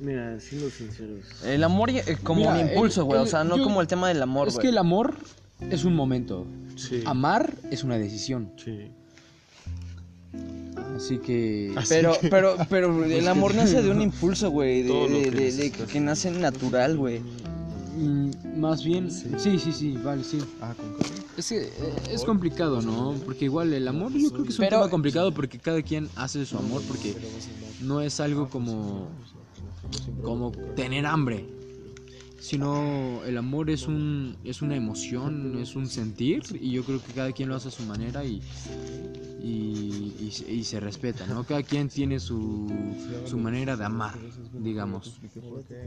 mira, 0.00 0.38
siendo 0.38 0.68
sinceros. 0.70 1.24
El 1.44 1.64
amor 1.64 1.90
y- 1.90 1.98
eh, 1.98 2.18
como 2.22 2.40
Mira, 2.42 2.52
un 2.54 2.60
impulso, 2.60 3.04
güey. 3.04 3.20
O 3.20 3.26
sea, 3.26 3.42
no 3.42 3.56
yo- 3.56 3.64
como 3.64 3.80
el 3.80 3.86
tema 3.86 4.08
del 4.08 4.22
amor, 4.22 4.48
Es 4.48 4.54
güey. 4.54 4.62
que 4.62 4.68
el 4.68 4.78
amor 4.78 5.14
es 5.70 5.84
un 5.84 5.94
momento. 5.96 6.46
Sí. 6.76 7.02
Amar 7.06 7.54
es 7.70 7.84
una 7.84 7.98
decisión. 7.98 8.52
Sí. 8.62 8.90
Así 10.96 11.18
que. 11.18 11.74
Pero, 11.88 12.12
pero, 12.30 12.56
pero 12.70 13.04
el 13.04 13.26
amor 13.28 13.54
nace 13.54 13.82
de 13.82 13.90
un 13.90 14.00
impulso, 14.02 14.50
güey. 14.50 14.82
De, 14.82 15.08
de- 15.08 15.30
que 15.30 15.52
de- 15.52 15.70
que 15.70 16.00
nace 16.00 16.30
natural, 16.30 16.96
güey. 16.96 17.20
mm, 17.96 18.30
más 18.58 18.84
bien. 18.84 19.10
Sí, 19.10 19.58
sí, 19.58 19.72
sí, 19.72 19.98
vale, 20.04 20.22
sí. 20.24 20.38
Ah? 20.60 20.74
Es 21.36 21.48
que 21.48 21.62
eh, 21.62 21.70
es 22.10 22.24
complicado, 22.24 22.82
¿no? 22.82 23.14
Porque 23.24 23.46
igual 23.46 23.72
el 23.72 23.88
amor 23.88 24.12
yo 24.12 24.30
creo 24.30 24.44
que 24.44 24.50
es 24.50 24.58
un 24.58 24.66
Pero- 24.66 24.78
tema 24.78 24.90
complicado 24.90 25.32
porque 25.32 25.58
cada 25.58 25.80
quien 25.82 26.08
hace 26.16 26.44
su 26.44 26.58
amor 26.58 26.82
porque 26.86 27.14
no 27.80 28.00
es 28.02 28.20
algo 28.20 28.48
como 28.50 29.08
como 30.22 30.52
tener 30.76 31.06
hambre, 31.06 31.46
sino 32.38 33.20
el 33.26 33.36
amor 33.38 33.70
es 33.70 33.86
un 33.86 34.36
es 34.44 34.60
una 34.62 34.76
emoción, 34.76 35.58
es 35.60 35.74
un 35.74 35.86
sentir 35.86 36.42
y 36.60 36.70
yo 36.70 36.84
creo 36.84 37.02
que 37.02 37.12
cada 37.14 37.32
quien 37.32 37.48
lo 37.48 37.56
hace 37.56 37.68
a 37.68 37.70
su 37.70 37.82
manera 37.84 38.24
y 38.24 38.40
y, 39.42 40.14
y 40.20 40.30
se- 40.30 40.50
y 40.52 40.64
se 40.64 40.78
respeta, 40.80 41.26
¿no? 41.26 41.44
Cada 41.44 41.62
quien 41.62 41.88
tiene 41.88 42.20
su, 42.20 42.70
su 43.24 43.36
manera 43.38 43.76
de 43.76 43.84
amar, 43.84 44.14
digamos. 44.58 45.20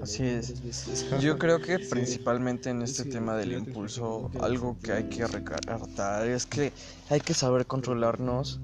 Así 0.01 0.23
es. 0.23 0.53
Yo 1.21 1.37
creo 1.37 1.61
que 1.61 1.79
principalmente 1.79 2.69
en 2.69 2.81
este 2.81 3.05
tema 3.05 3.35
del 3.37 3.53
impulso, 3.53 4.29
algo 4.41 4.77
que 4.83 4.91
hay 4.91 5.03
que 5.05 5.25
recartar 5.27 6.27
es 6.27 6.45
que 6.45 6.73
hay 7.09 7.21
que 7.21 7.33
saber 7.33 7.65
controlarnos, 7.65 8.59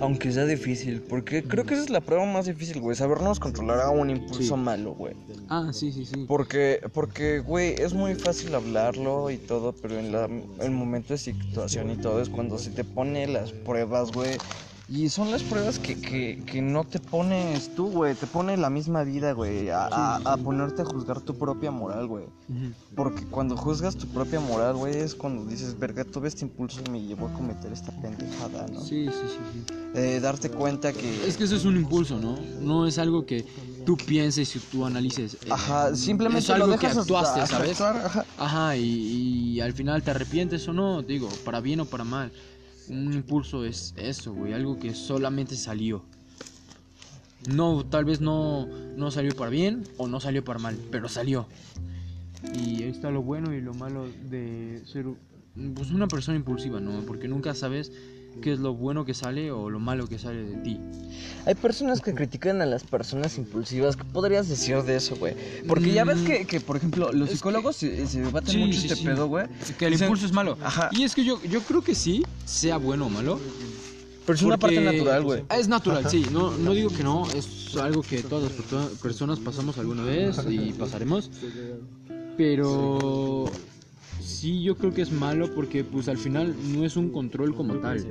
aunque 0.00 0.30
sea 0.32 0.44
difícil, 0.44 1.00
porque 1.02 1.42
creo 1.42 1.64
que 1.64 1.74
esa 1.74 1.84
es 1.84 1.90
la 1.90 2.00
prueba 2.00 2.24
más 2.26 2.46
difícil, 2.46 2.80
güey, 2.80 2.96
sabernos 2.96 3.38
controlar 3.40 3.80
a 3.80 3.90
un 3.90 4.10
impulso 4.10 4.56
Sí. 4.56 4.60
malo, 4.60 4.92
güey. 4.94 5.14
Ah, 5.48 5.70
sí, 5.72 5.92
sí, 5.92 6.04
sí. 6.06 6.24
Porque, 6.26 6.80
porque, 6.92 7.40
güey, 7.40 7.74
es 7.74 7.92
muy 7.92 8.14
fácil 8.14 8.54
hablarlo 8.54 9.30
y 9.30 9.36
todo, 9.38 9.72
pero 9.72 9.98
en 9.98 10.10
la, 10.10 10.24
el 10.60 10.70
momento 10.70 11.12
de 11.12 11.18
situación 11.18 11.90
y 11.90 11.96
todo 11.96 12.20
es 12.22 12.28
cuando 12.30 12.58
se 12.58 12.70
te 12.70 12.82
pone 12.82 13.26
las 13.28 13.52
pruebas, 13.52 14.10
güey. 14.12 14.33
Y 14.86 15.08
son 15.08 15.30
las 15.30 15.42
pruebas 15.42 15.78
que, 15.78 15.98
que, 15.98 16.42
que 16.44 16.60
no 16.60 16.84
te 16.84 17.00
pones 17.00 17.74
tú, 17.74 17.88
güey. 17.88 18.14
Te 18.14 18.26
pone 18.26 18.56
la 18.58 18.68
misma 18.68 19.02
vida, 19.02 19.32
güey. 19.32 19.70
A, 19.70 19.88
a- 19.90 20.16
a 20.32 20.36
ponerte 20.36 20.82
a 20.82 20.84
juzgar 20.84 21.22
tu 21.22 21.34
propia 21.38 21.70
moral, 21.70 22.06
güey. 22.06 22.26
Porque 22.94 23.24
cuando 23.26 23.56
juzgas 23.56 23.96
tu 23.96 24.06
propia 24.06 24.38
moral, 24.40 24.76
güey, 24.76 24.98
es 24.98 25.14
cuando 25.16 25.44
dices, 25.46 25.76
verga, 25.78 26.04
tuve 26.04 26.28
este 26.28 26.44
impulso 26.44 26.80
y 26.86 26.90
me 26.90 27.00
llevó 27.02 27.26
a 27.26 27.32
cometer 27.32 27.72
esta 27.72 27.90
pendejada, 28.00 28.66
¿no? 28.68 28.80
Sí, 28.80 29.06
sí, 29.10 29.26
sí, 29.26 29.38
sí. 29.66 29.74
Eh, 29.94 30.20
darte 30.20 30.48
cuenta 30.50 30.92
que... 30.92 31.26
Es 31.26 31.36
que 31.36 31.44
eso 31.44 31.56
es 31.56 31.64
un 31.64 31.76
impulso, 31.76 32.20
¿no? 32.20 32.36
No 32.60 32.86
es 32.86 32.98
algo 32.98 33.24
que 33.26 33.44
tú 33.86 33.96
pienses 33.96 34.54
y 34.54 34.60
tú 34.60 34.84
analices. 34.84 35.34
Eh, 35.34 35.48
Ajá, 35.50 35.94
simplemente 35.96 36.44
es 36.44 36.50
algo 36.50 36.66
lo 36.68 36.78
que 36.78 36.86
dejas 36.86 36.98
actuaste, 37.02 37.40
hasta- 37.40 37.56
¿sabes? 37.56 37.80
actuar, 37.80 38.06
ajá. 38.06 38.26
Ajá, 38.36 38.76
y, 38.76 38.82
y 39.54 39.60
al 39.60 39.72
final 39.72 40.02
te 40.04 40.10
arrepientes 40.12 40.66
o 40.68 40.72
no, 40.72 41.02
digo, 41.02 41.28
para 41.44 41.60
bien 41.60 41.80
o 41.80 41.86
para 41.86 42.04
mal. 42.04 42.32
Un 42.88 43.12
impulso 43.12 43.64
es 43.64 43.94
eso, 43.96 44.32
güey, 44.32 44.52
algo 44.52 44.78
que 44.78 44.94
solamente 44.94 45.56
salió. 45.56 46.04
No, 47.48 47.84
tal 47.84 48.04
vez 48.04 48.20
no, 48.20 48.66
no 48.96 49.10
salió 49.10 49.34
para 49.34 49.50
bien 49.50 49.84
o 49.98 50.08
no 50.08 50.20
salió 50.20 50.44
para 50.44 50.58
mal, 50.58 50.78
pero 50.90 51.08
salió. 51.08 51.46
Y 52.54 52.82
ahí 52.82 52.90
está 52.90 53.10
lo 53.10 53.22
bueno 53.22 53.54
y 53.54 53.60
lo 53.60 53.74
malo 53.74 54.06
de 54.30 54.82
ser 54.86 55.06
pues, 55.74 55.90
una 55.90 56.08
persona 56.08 56.36
impulsiva, 56.36 56.80
¿no? 56.80 57.04
Porque 57.06 57.28
nunca 57.28 57.54
sabes 57.54 57.92
qué 58.42 58.52
es 58.52 58.58
lo 58.58 58.74
bueno 58.74 59.04
que 59.04 59.14
sale 59.14 59.50
o 59.50 59.70
lo 59.70 59.78
malo 59.80 60.06
que 60.06 60.18
sale 60.18 60.42
de 60.44 60.56
ti. 60.58 60.80
Hay 61.46 61.54
personas 61.54 62.00
que 62.00 62.14
critican 62.14 62.60
a 62.62 62.66
las 62.66 62.84
personas 62.84 63.36
impulsivas. 63.38 63.96
¿Qué 63.96 64.04
podrías 64.04 64.48
decir 64.48 64.76
de 64.82 64.96
eso, 64.96 65.16
güey? 65.16 65.34
Porque 65.68 65.92
ya 65.92 66.04
ves 66.04 66.20
que, 66.20 66.46
que, 66.46 66.60
por 66.60 66.76
ejemplo, 66.76 67.12
los 67.12 67.30
psicólogos 67.30 67.76
se, 67.76 68.06
se 68.06 68.20
debaten 68.20 68.52
Sí, 68.52 68.58
mucho 68.58 68.78
sí, 68.80 68.86
este 68.86 68.96
sí. 68.96 69.04
pedo, 69.04 69.26
güey. 69.28 69.46
Que 69.78 69.86
el 69.86 69.92
Dicen- 69.94 70.04
impulso 70.06 70.26
es 70.26 70.32
malo. 70.32 70.56
Ajá. 70.62 70.88
Y 70.92 71.04
es 71.04 71.14
que 71.14 71.24
yo, 71.24 71.40
yo 71.44 71.60
creo 71.60 71.82
que 71.82 71.94
sí, 71.94 72.22
sea 72.44 72.76
bueno 72.78 73.06
o 73.06 73.10
malo. 73.10 73.38
Pero 74.26 74.36
es 74.36 74.42
una 74.42 74.56
parte 74.56 74.80
natural, 74.80 75.22
güey. 75.22 75.44
Es 75.58 75.68
natural, 75.68 76.08
sí. 76.10 76.24
No, 76.32 76.50
no 76.56 76.72
digo 76.72 76.88
que 76.90 77.02
no. 77.04 77.26
Es 77.32 77.76
algo 77.76 78.00
que 78.02 78.22
todas 78.22 78.44
las 78.50 78.52
perso- 78.58 78.88
personas 79.02 79.38
pasamos 79.38 79.76
alguna 79.78 80.02
vez 80.02 80.38
y 80.48 80.72
pasaremos. 80.72 81.30
Pero 82.36 83.44
sí, 84.24 84.62
yo 84.62 84.76
creo 84.76 84.92
que 84.92 85.02
es 85.02 85.12
malo 85.12 85.54
porque 85.54 85.84
pues 85.84 86.08
al 86.08 86.18
final 86.18 86.54
no 86.72 86.84
es 86.84 86.96
un 86.96 87.10
control 87.10 87.54
como 87.54 87.74
tal. 87.76 88.04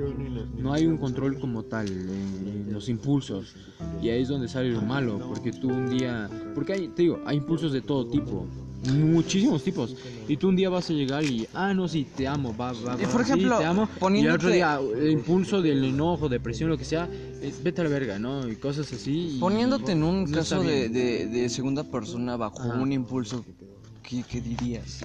No 0.58 0.72
hay 0.72 0.86
un 0.86 0.96
control 0.96 1.38
como 1.38 1.62
tal 1.64 1.86
en, 1.88 2.72
los 2.72 2.88
impulsos. 2.88 3.54
Y 4.02 4.08
ahí 4.08 4.22
es 4.22 4.28
donde 4.28 4.48
sale 4.48 4.70
lo 4.70 4.82
malo, 4.82 5.20
porque 5.28 5.52
tú 5.52 5.68
un 5.70 5.90
día... 5.90 6.28
Porque 6.54 6.72
hay, 6.72 6.88
te 6.88 7.02
digo, 7.02 7.20
hay 7.26 7.36
impulsos 7.38 7.72
de 7.72 7.80
todo 7.82 8.06
tipo. 8.06 8.46
Muchísimos 8.86 9.62
tipos. 9.64 9.96
Y 10.28 10.36
tú 10.36 10.48
un 10.48 10.56
día 10.56 10.68
vas 10.68 10.90
a 10.90 10.92
llegar 10.92 11.24
y, 11.24 11.46
ah, 11.54 11.72
no, 11.72 11.88
sí, 11.88 12.06
te 12.16 12.26
amo, 12.28 12.54
va, 12.54 12.72
va, 12.72 12.96
Y 13.00 13.04
va, 13.04 13.10
por 13.10 13.24
sí, 13.24 13.32
ejemplo, 13.32 13.58
te 13.58 13.64
amo. 13.64 13.88
Y 13.96 13.98
poniéndote- 14.00 14.26
el 14.28 14.34
otro 14.34 14.50
día, 14.50 14.80
el 14.98 15.10
impulso 15.10 15.62
del 15.62 15.84
enojo, 15.84 16.28
depresión, 16.28 16.68
lo 16.68 16.76
que 16.76 16.84
sea, 16.84 17.08
es, 17.40 17.62
vete 17.62 17.80
a 17.80 17.84
la 17.84 17.90
verga, 17.90 18.18
¿no? 18.18 18.46
Y 18.48 18.56
cosas 18.56 18.92
así. 18.92 19.36
y- 19.36 19.40
Poniéndote 19.40 19.92
en 19.92 20.02
un 20.02 20.24
no 20.24 20.36
caso 20.36 20.62
de, 20.62 20.88
bien. 20.88 20.92
de- 20.92 21.26
de 21.28 21.48
segunda 21.48 21.82
persona 21.84 22.36
bajo 22.36 22.60
Ajá. 22.60 22.78
un 22.80 22.92
impulso, 22.92 23.42
¿qué, 24.02 24.22
qué 24.28 24.40
dirías? 24.42 25.00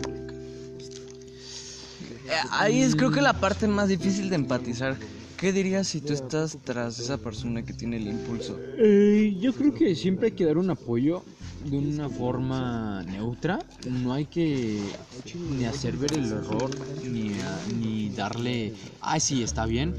Eh, 2.30 2.34
Ahí 2.52 2.82
es 2.82 2.96
creo 2.96 3.12
que 3.12 3.22
la 3.22 3.40
parte 3.40 3.68
más 3.68 3.90
difícil 3.90 4.30
de 4.30 4.36
empatizar. 4.36 5.00
¿Qué 5.38 5.54
dirías 5.54 5.88
si 5.88 6.02
tú 6.02 6.14
estás 6.14 6.58
tras 6.64 7.00
esa 7.00 7.18
persona 7.18 7.64
que 7.64 7.74
tiene 7.74 7.96
el 7.98 8.08
impulso? 8.08 8.60
Eh, 8.78 9.38
yo 9.40 9.54
creo 9.54 9.74
que 9.74 9.96
siempre 9.96 10.28
hay 10.28 10.34
que 10.36 10.46
dar 10.46 10.58
un 10.58 10.70
apoyo 10.70 11.24
de 11.64 11.78
una 11.78 12.10
forma 12.10 13.04
neutra. 13.04 13.64
No 13.86 14.14
hay 14.14 14.26
que 14.26 14.94
ni 15.34 15.66
hacer 15.66 15.96
ver 15.98 16.14
el 16.14 16.26
error, 16.32 16.70
ni, 17.04 17.40
a- 17.40 17.66
ni 17.74 18.10
darle, 18.10 18.74
ay, 19.00 19.20
sí, 19.22 19.42
está 19.42 19.66
bien. 19.66 19.96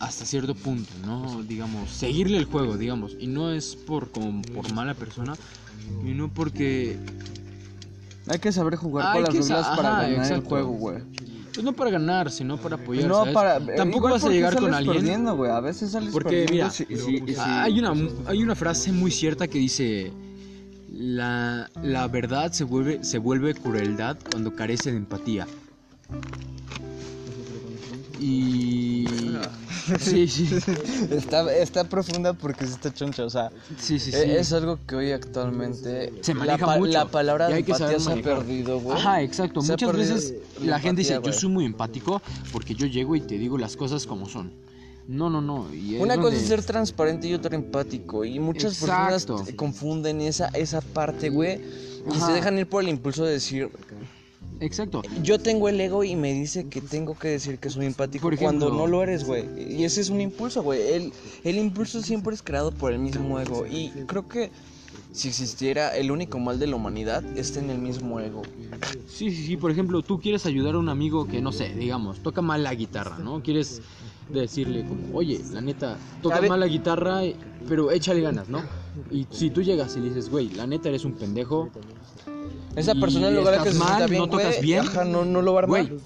Hasta 0.00 0.24
cierto 0.24 0.54
punto, 0.54 0.94
¿no? 1.04 1.42
Digamos, 1.42 1.90
seguirle 1.90 2.38
el 2.38 2.44
juego, 2.46 2.78
digamos. 2.78 3.16
Y 3.20 3.26
no 3.26 3.52
es 3.52 3.76
por, 3.76 4.10
como 4.10 4.42
por 4.42 4.72
mala 4.72 4.94
persona, 4.94 5.36
y 6.06 6.14
no 6.14 6.32
porque 6.32 6.98
Hay 8.28 8.38
que 8.38 8.52
saber 8.52 8.76
jugar 8.76 9.06
Hay 9.06 9.12
con 9.14 9.22
las 9.24 9.32
reglas 9.32 9.66
sa- 9.66 9.76
para 9.76 9.98
ajá, 10.00 10.08
ganar 10.08 10.32
el 10.32 10.40
juego, 10.42 10.70
güey. 10.72 10.98
Pues 11.54 11.64
no 11.64 11.72
para 11.72 11.90
ganar, 11.90 12.30
sino 12.30 12.56
para 12.56 12.76
apoyar. 12.76 13.08
No 13.08 13.16
¿sabes? 13.16 13.34
para. 13.34 13.58
Tampoco 13.76 14.06
igual 14.08 14.12
vas 14.12 14.24
a 14.24 14.28
llegar 14.28 14.54
con 14.56 14.72
alguien. 14.74 14.96
perdiendo, 14.96 15.36
güey. 15.36 15.50
A 15.50 15.60
veces 15.60 15.90
sales 15.90 16.12
Porque 16.12 16.44
perdiendo 16.44 16.52
mira, 16.52 16.70
si- 16.70 16.84
si- 16.86 17.34
si- 17.34 17.40
hay, 17.40 17.78
una, 17.80 17.94
hay 18.26 18.42
una 18.42 18.54
frase 18.54 18.92
muy 18.92 19.10
cierta 19.10 19.48
que 19.48 19.58
dice: 19.58 20.12
la, 20.92 21.68
la 21.82 22.06
verdad 22.08 22.52
se 22.52 22.64
vuelve, 22.64 23.02
se 23.02 23.18
vuelve 23.18 23.54
crueldad 23.54 24.16
cuando 24.30 24.54
carece 24.54 24.90
de 24.92 24.98
empatía. 24.98 25.46
Y. 28.20 29.06
Sí, 30.00 30.28
sí. 30.28 30.48
Está, 31.10 31.52
está 31.54 31.84
profunda 31.84 32.32
porque 32.34 32.66
sí 32.66 32.72
está 32.72 32.92
choncha, 32.92 33.24
o 33.24 33.30
sea, 33.30 33.50
Sí, 33.78 33.98
sí, 33.98 34.10
sí. 34.12 34.16
e- 34.16 34.38
es 34.38 34.52
algo 34.52 34.78
que 34.86 34.96
hoy 34.96 35.12
actualmente 35.12 36.12
Se 36.22 36.34
la, 36.34 36.40
maneja 36.40 36.66
pa- 36.66 36.78
mucho, 36.78 36.92
la 36.92 37.06
palabra 37.06 37.48
de 37.48 37.58
empatía 37.58 37.98
se 37.98 38.12
ha 38.12 38.16
perdido, 38.22 38.80
güey. 38.80 38.96
Ajá, 38.98 39.22
exacto. 39.22 39.60
Se 39.62 39.72
Muchas 39.72 39.92
veces 39.96 40.34
la 40.60 40.72
la 40.72 40.80
gente 40.80 41.00
dice, 41.02 41.18
yo 41.22 41.32
soy 41.32 41.48
muy 41.48 41.64
empático 41.64 42.20
porque 42.52 42.74
yo 42.74 42.86
llego 42.86 43.16
y 43.16 43.20
te 43.20 43.38
digo 43.38 43.56
las 43.58 43.76
cosas 43.76 44.06
como 44.06 44.28
son. 44.28 44.52
No, 45.06 45.30
no, 45.30 45.40
no. 45.40 45.72
y 45.74 45.96
Una 45.96 46.18
cosa 46.18 46.36
es 46.36 46.42
ser 46.46 46.62
transparente 46.62 47.26
y 47.28 47.34
otra 47.34 47.54
empático. 47.56 48.26
Y 48.26 48.38
muchas 48.40 48.74
personas 48.78 49.22
Exacto. 49.22 49.56
confunden 49.56 50.20
esa, 50.20 50.48
esa 50.48 50.82
parte, 50.82 51.30
güey. 51.30 51.60
Y 52.06 52.14
Ajá. 52.14 52.26
se 52.26 52.32
dejan 52.32 52.58
ir 52.58 52.66
por 52.68 52.82
el 52.82 52.90
impulso 52.90 53.24
de 53.24 53.32
decir, 53.32 53.70
Exacto. 54.60 55.02
yo 55.22 55.38
tengo 55.38 55.68
el 55.68 55.80
ego 55.80 56.04
y 56.04 56.16
me 56.16 56.32
dice 56.32 56.68
que 56.68 56.80
tengo 56.80 57.14
que 57.16 57.28
decir 57.28 57.58
que 57.58 57.70
soy 57.70 57.86
empático 57.86 58.28
ejemplo- 58.30 58.44
cuando 58.68 58.70
no 58.70 58.86
lo 58.86 59.02
eres, 59.02 59.24
güey. 59.24 59.44
Y 59.76 59.84
ese 59.84 60.00
es 60.00 60.08
un 60.10 60.20
impulso, 60.20 60.62
güey. 60.62 60.80
El, 60.92 61.12
el 61.44 61.58
impulso 61.58 62.02
siempre 62.02 62.34
es 62.34 62.42
creado 62.42 62.72
por 62.72 62.92
el 62.92 62.98
mismo 62.98 63.38
ego. 63.38 63.66
Y 63.66 63.90
creo 64.06 64.26
que 64.28 64.50
si 65.12 65.28
existiera 65.28 65.96
el 65.96 66.10
único 66.10 66.38
mal 66.38 66.58
de 66.58 66.66
la 66.66 66.76
humanidad, 66.76 67.24
está 67.36 67.60
en 67.60 67.70
el 67.70 67.78
mismo 67.78 68.20
ego. 68.20 68.42
Sí, 69.06 69.30
sí, 69.30 69.46
sí. 69.46 69.56
Por 69.56 69.70
ejemplo, 69.70 70.02
tú 70.02 70.18
quieres 70.20 70.44
ayudar 70.46 70.74
a 70.74 70.78
un 70.78 70.88
amigo 70.88 71.26
que, 71.26 71.40
no 71.40 71.52
sé, 71.52 71.70
digamos, 71.74 72.20
toca 72.20 72.42
mal 72.42 72.62
la 72.62 72.74
guitarra, 72.74 73.18
¿no? 73.18 73.42
Quieres 73.42 73.80
decirle 74.28 74.84
como, 74.86 75.16
oye, 75.16 75.40
la 75.52 75.60
neta, 75.60 75.98
toca 76.20 76.36
mal 76.48 76.60
la 76.60 76.66
guitarra, 76.66 77.22
pero 77.68 77.90
échale 77.90 78.20
ganas, 78.20 78.48
¿no? 78.48 78.62
Y 79.10 79.26
si 79.30 79.50
tú 79.50 79.62
llegas 79.62 79.96
y 79.96 80.00
le 80.00 80.08
dices, 80.08 80.28
güey, 80.30 80.50
la 80.50 80.66
neta 80.66 80.88
eres 80.88 81.04
un 81.04 81.12
pendejo, 81.12 81.70
Esa 82.78 82.94
persona 82.94 83.28
en 83.28 83.36
lugar 83.36 83.58
de 83.58 83.64
que 83.64 83.72
se 83.72 83.78
mal, 83.78 84.08
bien, 84.08 84.22
no 84.22 84.28
tocas 84.28 84.60
bien. 84.60 84.80
ajá, 84.80 85.04
no, 85.04 85.24
no 85.24 85.42
lo 85.42 85.52
va 85.52 85.60
a 85.60 85.62
armar. 85.64 85.86
güey, 85.86 86.00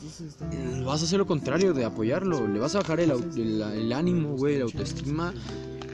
vas 0.84 1.02
a 1.02 1.04
hacer 1.04 1.18
lo 1.18 1.26
contrario 1.26 1.72
de 1.74 1.84
apoyarlo. 1.84 2.46
Le 2.46 2.58
vas 2.58 2.74
a 2.74 2.78
bajar 2.78 3.00
el, 3.00 3.10
el, 3.10 3.62
el 3.62 3.92
ánimo, 3.92 4.36
güey, 4.36 4.58
la 4.58 4.64
autoestima. 4.64 5.32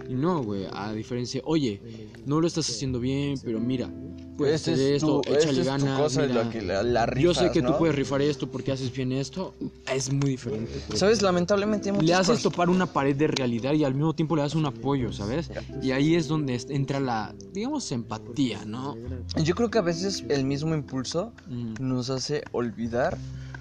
Y 0.09 0.15
no, 0.15 0.43
güey, 0.43 0.67
a 0.73 0.93
diferencia, 0.93 1.43
oye, 1.45 1.81
no 2.25 2.41
lo 2.41 2.47
estás 2.47 2.69
haciendo 2.71 2.99
bien, 2.99 3.39
pero 3.45 3.61
mira, 3.61 3.91
puedes 4.39 4.55
Esta 4.57 4.73
hacer 4.73 4.87
es 4.93 5.03
esto, 5.03 5.21
tu- 5.21 5.35
échale 5.35 5.61
es 5.61 5.67
ganas. 5.67 6.01
cosa, 6.01 6.23
mira. 6.23 6.45
la 6.45 6.51
que 6.51 6.63
la- 6.63 6.83
la 6.83 7.15
Yo 7.19 7.35
sé 7.35 7.51
que 7.51 7.61
tú 7.61 7.77
puedes 7.77 7.95
rifar 7.95 8.23
esto 8.23 8.51
porque 8.51 8.73
haces 8.73 8.91
bien 8.93 9.13
esto. 9.13 9.55
Es 9.93 10.11
muy 10.13 10.31
diferente. 10.31 10.73
¿Sabes? 10.95 11.21
Lamentablemente 11.23 11.93
Le 11.93 12.15
haces 12.15 12.41
topar 12.43 12.71
una 12.71 12.87
pared 12.87 13.15
de 13.17 13.27
realidad 13.27 13.75
y 13.75 13.85
al 13.85 13.95
mismo 13.95 14.15
tiempo 14.15 14.35
le 14.37 14.43
das 14.43 14.55
un 14.55 14.65
apoyo, 14.67 15.13
¿sabes? 15.13 15.51
Y 15.83 15.91
ahí 15.91 16.15
es 16.15 16.27
donde 16.29 16.59
entra 16.71 17.01
la, 17.01 17.35
digamos, 17.53 17.91
empatía, 17.93 18.65
¿no? 18.65 18.97
Yo 19.45 19.55
creo 19.55 19.71
que 19.71 19.79
a 19.79 19.83
veces 19.83 20.25
el 20.29 20.45
mismo 20.45 20.75
impulso 20.75 21.33
Mm. 21.49 21.75
nos 21.81 22.09
hace 22.11 22.45
olvidar 22.53 23.19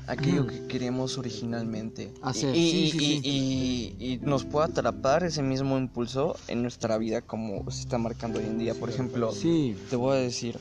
aquello 0.07 0.43
Mm. 0.43 0.47
que 0.47 0.67
queremos 0.67 1.17
originalmente. 1.17 2.13
Hacer, 2.21 2.55
y, 2.55 2.59
y- 2.59 2.91
sí, 2.91 2.97
y- 2.97 3.21
sí. 3.21 3.95
y- 3.99 4.13
y 4.13 4.17
nos 4.21 4.45
puede 4.45 4.65
atrapar 4.65 5.23
ese 5.23 5.41
mismo 5.43 5.77
impulso 5.77 6.35
en 6.47 6.61
nuestra 6.61 6.97
vida 6.97 7.21
como 7.21 7.69
se 7.71 7.81
está 7.81 7.97
marcando 7.97 8.39
hoy 8.39 8.45
en 8.45 8.57
día. 8.57 8.73
Por 8.73 8.89
ejemplo, 8.89 9.31
Sí, 9.31 9.75
te 9.89 9.95
voy 9.95 10.15
a 10.17 10.19
decir, 10.19 10.57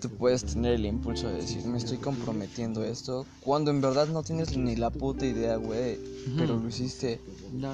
tú 0.00 0.08
puedes 0.10 0.44
tener 0.44 0.74
el 0.74 0.86
impulso 0.86 1.28
de 1.28 1.34
decir, 1.36 1.64
me 1.64 1.78
estoy 1.78 1.98
comprometiendo 1.98 2.84
esto, 2.84 3.26
cuando 3.40 3.70
en 3.70 3.80
verdad 3.80 4.08
no 4.08 4.22
tienes 4.22 4.56
ni 4.56 4.76
la 4.76 4.90
puta 4.90 5.26
idea, 5.26 5.56
güey, 5.56 5.98
pero 6.36 6.56
lo 6.58 6.68
hiciste. 6.68 7.20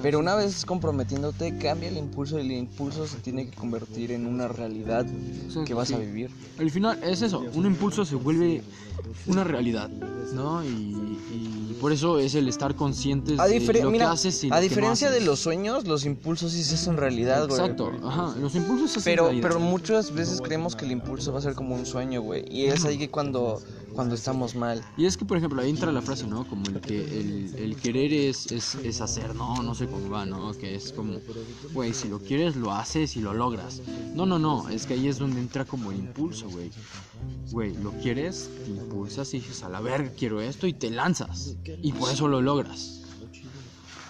Pero 0.01 0.19
una 0.19 0.35
vez 0.35 0.65
comprometiéndote, 0.65 1.57
cambia 1.57 1.89
el 1.89 1.97
impulso 1.97 2.37
y 2.39 2.41
el 2.41 2.51
impulso 2.51 3.07
se 3.07 3.17
tiene 3.17 3.49
que 3.49 3.55
convertir 3.55 4.11
en 4.11 4.25
una 4.25 4.47
realidad 4.47 5.05
que 5.65 5.73
vas 5.73 5.91
a 5.91 5.97
vivir. 5.97 6.31
Al 6.57 6.71
final 6.71 6.99
es 7.03 7.21
eso, 7.21 7.43
un 7.53 7.65
impulso 7.65 8.03
se 8.05 8.15
vuelve 8.15 8.63
una 9.27 9.43
realidad, 9.43 9.89
¿no? 10.33 10.63
Y, 10.63 10.67
y 10.69 11.77
por 11.79 11.91
eso 11.91 12.17
es 12.17 12.33
el 12.33 12.47
estar 12.49 12.75
conscientes 12.75 13.39
A, 13.39 13.45
de 13.47 13.59
lo 13.83 13.91
mira, 13.91 14.07
que 14.07 14.11
haces 14.13 14.43
y 14.43 14.47
lo 14.49 14.55
a 14.55 14.57
que 14.57 14.63
no 14.63 14.69
diferencia 14.69 15.09
de 15.11 15.17
haces. 15.17 15.27
los 15.27 15.39
sueños, 15.39 15.85
los 15.87 16.05
impulsos 16.05 16.51
sí 16.53 16.63
se 16.63 16.73
hacen 16.75 16.97
realidad, 16.97 17.47
güey. 17.47 17.59
Exacto, 17.59 17.91
ajá, 18.03 18.35
los 18.39 18.55
impulsos 18.55 18.91
se 18.91 18.99
hacen 18.99 19.11
Pero, 19.13 19.25
realidad. 19.25 19.47
pero 19.47 19.59
muchas 19.59 20.11
veces 20.13 20.41
creemos 20.41 20.75
que 20.75 20.85
el 20.85 20.91
impulso 20.91 21.31
va 21.31 21.39
a 21.39 21.41
ser 21.43 21.53
como 21.53 21.75
un 21.75 21.85
sueño, 21.87 22.21
güey. 22.21 22.45
Y 22.49 22.65
es 22.65 22.85
ahí 22.85 22.97
que 22.97 23.09
cuando, 23.09 23.61
cuando 23.93 24.15
estamos 24.15 24.55
mal. 24.55 24.83
Y 24.97 25.05
es 25.05 25.17
que, 25.17 25.25
por 25.25 25.37
ejemplo, 25.37 25.61
ahí 25.61 25.69
entra 25.69 25.91
la 25.91 26.01
frase, 26.01 26.27
¿no? 26.27 26.47
Como 26.47 26.65
el 26.67 26.81
que 26.81 26.99
el, 27.57 27.75
querer 27.77 28.13
es, 28.13 28.51
es, 28.51 28.75
es 28.75 29.01
hacer, 29.01 29.35
no, 29.35 29.61
no 29.63 29.73
sé 29.73 29.87
cómo 29.87 30.09
va, 30.09 30.25
¿no? 30.25 30.53
Que 30.53 30.75
es 30.75 30.91
como, 30.91 31.19
güey, 31.73 31.93
si 31.93 32.07
lo 32.07 32.19
quieres, 32.19 32.55
lo 32.55 32.71
haces 32.71 33.15
y 33.15 33.21
lo 33.21 33.33
logras. 33.33 33.81
No, 34.13 34.25
no, 34.25 34.37
no, 34.39 34.69
es 34.69 34.85
que 34.85 34.93
ahí 34.93 35.07
es 35.07 35.17
donde 35.17 35.39
entra 35.39 35.65
como 35.65 35.91
el 35.91 35.99
impulso, 35.99 36.49
güey. 36.49 36.71
Güey, 37.51 37.75
lo 37.77 37.91
quieres, 37.93 38.49
te 38.65 38.71
impulsas 38.71 39.33
y 39.33 39.39
dices, 39.39 39.63
a 39.63 39.69
la 39.69 39.81
verga, 39.81 40.11
quiero 40.17 40.41
esto 40.41 40.67
y 40.67 40.73
te 40.73 40.89
lanzas. 40.89 41.55
Y 41.81 41.93
por 41.93 42.11
eso 42.11 42.27
lo 42.27 42.41
logras. 42.41 43.06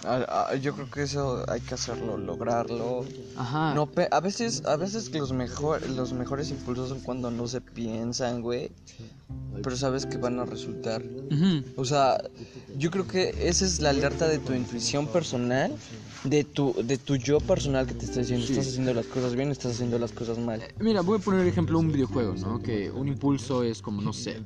A- 0.08 0.50
a- 0.50 0.54
yo 0.56 0.74
creo 0.74 0.90
que 0.90 1.02
eso 1.02 1.44
hay 1.48 1.60
que 1.60 1.74
hacerlo, 1.74 2.16
lograrlo. 2.16 3.04
Ajá. 3.36 3.74
No, 3.74 3.86
pe- 3.86 4.08
a 4.10 4.20
veces, 4.20 4.64
a 4.64 4.76
veces 4.76 5.12
los 5.12 5.32
mejor, 5.32 5.86
los 5.90 6.12
mejores 6.12 6.50
impulsos 6.50 6.88
son 6.88 7.00
cuando 7.00 7.30
no 7.30 7.46
se 7.46 7.60
piensan, 7.60 8.40
güey. 8.40 8.70
Pero 9.62 9.76
sabes 9.76 10.06
que 10.06 10.16
van 10.16 10.38
a 10.40 10.44
resultar. 10.46 11.02
O 11.76 11.84
sea, 11.84 12.18
yo 12.78 12.90
creo 12.90 13.06
que 13.06 13.34
esa 13.48 13.64
es 13.66 13.80
la 13.80 13.90
alerta 13.90 14.26
de 14.28 14.38
tu 14.38 14.52
intuición 14.54 15.06
personal, 15.08 15.74
de 16.24 16.44
tu, 16.44 16.74
de 16.82 16.98
tu 16.98 17.16
yo 17.16 17.38
personal 17.40 17.86
que 17.86 17.94
te 17.94 18.04
está 18.04 18.20
diciendo, 18.20 18.46
Sí. 18.46 18.52
estás 18.52 18.68
haciendo 18.68 18.92
las 18.92 19.06
cosas 19.06 19.34
bien, 19.34 19.50
estás 19.50 19.72
haciendo 19.72 19.98
las 19.98 20.12
cosas 20.12 20.38
mal. 20.38 20.62
Mira, 20.80 21.00
voy 21.00 21.18
a 21.18 21.22
poner 21.22 21.46
ejemplo 21.46 21.78
un 21.78 21.92
videojuego, 21.92 22.34
¿no? 22.34 22.60
Que 22.60 22.90
un 22.90 23.08
impulso 23.08 23.62
es 23.62 23.80
como, 23.82 24.02
no 24.02 24.12
sé, 24.12 24.40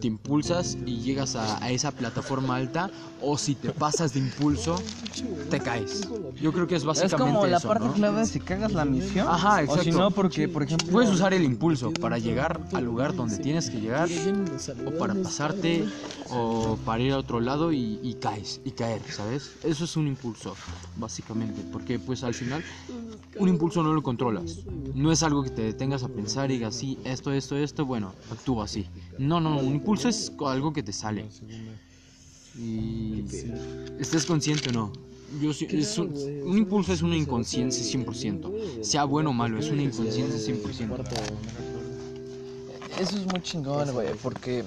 te 0.00 0.06
impulsas 0.06 0.76
y 0.84 1.00
llegas 1.00 1.36
a, 1.36 1.62
a 1.62 1.70
esa 1.70 1.92
plataforma 1.92 2.56
alta 2.56 2.90
o 3.20 3.38
si 3.38 3.54
te 3.54 3.70
pasas 3.70 4.12
de 4.14 4.20
impulso, 4.20 4.82
te 5.50 5.60
caes. 5.60 6.08
Yo 6.40 6.52
creo 6.52 6.66
que 6.66 6.74
es 6.76 6.84
básicamente 6.84 7.52
eso, 7.54 7.74
¿no? 7.74 7.92
clave 7.92 8.26
si 8.26 8.40
cagas 8.40 8.72
la 8.72 8.84
misión. 8.84 9.28
Ajá, 9.28 9.62
exacto. 9.62 9.80
O 9.80 9.84
si 9.84 9.90
no, 9.92 10.10
porque, 10.10 10.48
por 10.48 10.62
ejemplo... 10.62 10.90
Puedes 10.90 11.10
usar 11.10 11.32
el 11.32 11.44
impulso 11.44 11.92
para 11.92 12.18
llegar 12.18 12.60
al 12.72 12.84
lugar 12.84 13.14
donde 13.14 13.38
tienes 13.38 13.70
que 13.70 13.80
llegar 13.80 14.08
o 14.86 14.98
para 14.98 15.14
pasarte 15.14 15.84
o 16.30 16.76
para 16.84 17.02
ir 17.02 17.12
a 17.12 17.18
otro 17.18 17.40
lado 17.40 17.72
y, 17.72 18.00
y 18.02 18.14
caes 18.14 18.60
y 18.64 18.72
caer, 18.72 19.02
¿sabes? 19.10 19.52
Eso 19.62 19.84
es 19.84 19.96
un 19.96 20.08
impulso, 20.08 20.54
básicamente, 21.04 21.62
porque 21.70 21.98
pues 21.98 22.24
al 22.24 22.32
final 22.32 22.64
un 23.38 23.48
impulso 23.48 23.82
no 23.82 23.92
lo 23.92 24.02
controlas. 24.02 24.60
No 24.94 25.12
es 25.12 25.22
algo 25.22 25.42
que 25.42 25.50
te 25.50 25.62
detengas 25.62 26.02
a 26.02 26.08
pensar 26.08 26.50
y 26.50 26.54
digas, 26.54 26.74
sí, 26.74 26.98
esto, 27.04 27.30
esto, 27.32 27.56
esto, 27.56 27.84
bueno, 27.84 28.12
actúa 28.30 28.64
así. 28.64 28.86
No, 29.18 29.38
no, 29.38 29.58
un 29.58 29.74
impulso 29.74 30.08
es 30.08 30.32
algo 30.44 30.72
que 30.72 30.82
te 30.82 30.92
sale. 30.92 31.26
Y 32.58 33.24
estés 33.98 34.24
consciente 34.26 34.70
o 34.70 34.72
no. 34.72 34.92
Yo, 35.40 35.50
es 35.50 35.98
un, 35.98 36.14
un 36.46 36.56
impulso 36.56 36.92
es 36.92 37.02
una 37.02 37.16
inconsciencia 37.16 37.82
100%. 37.84 38.82
Sea 38.82 39.04
bueno 39.04 39.30
o 39.30 39.32
malo, 39.32 39.58
es 39.58 39.68
una 39.70 39.82
inconsciencia 39.82 40.54
100%. 40.54 41.04
eso 43.00 43.16
es 43.18 43.26
muy 43.26 43.42
chingón, 43.42 43.92
güey, 43.92 44.08
porque... 44.22 44.64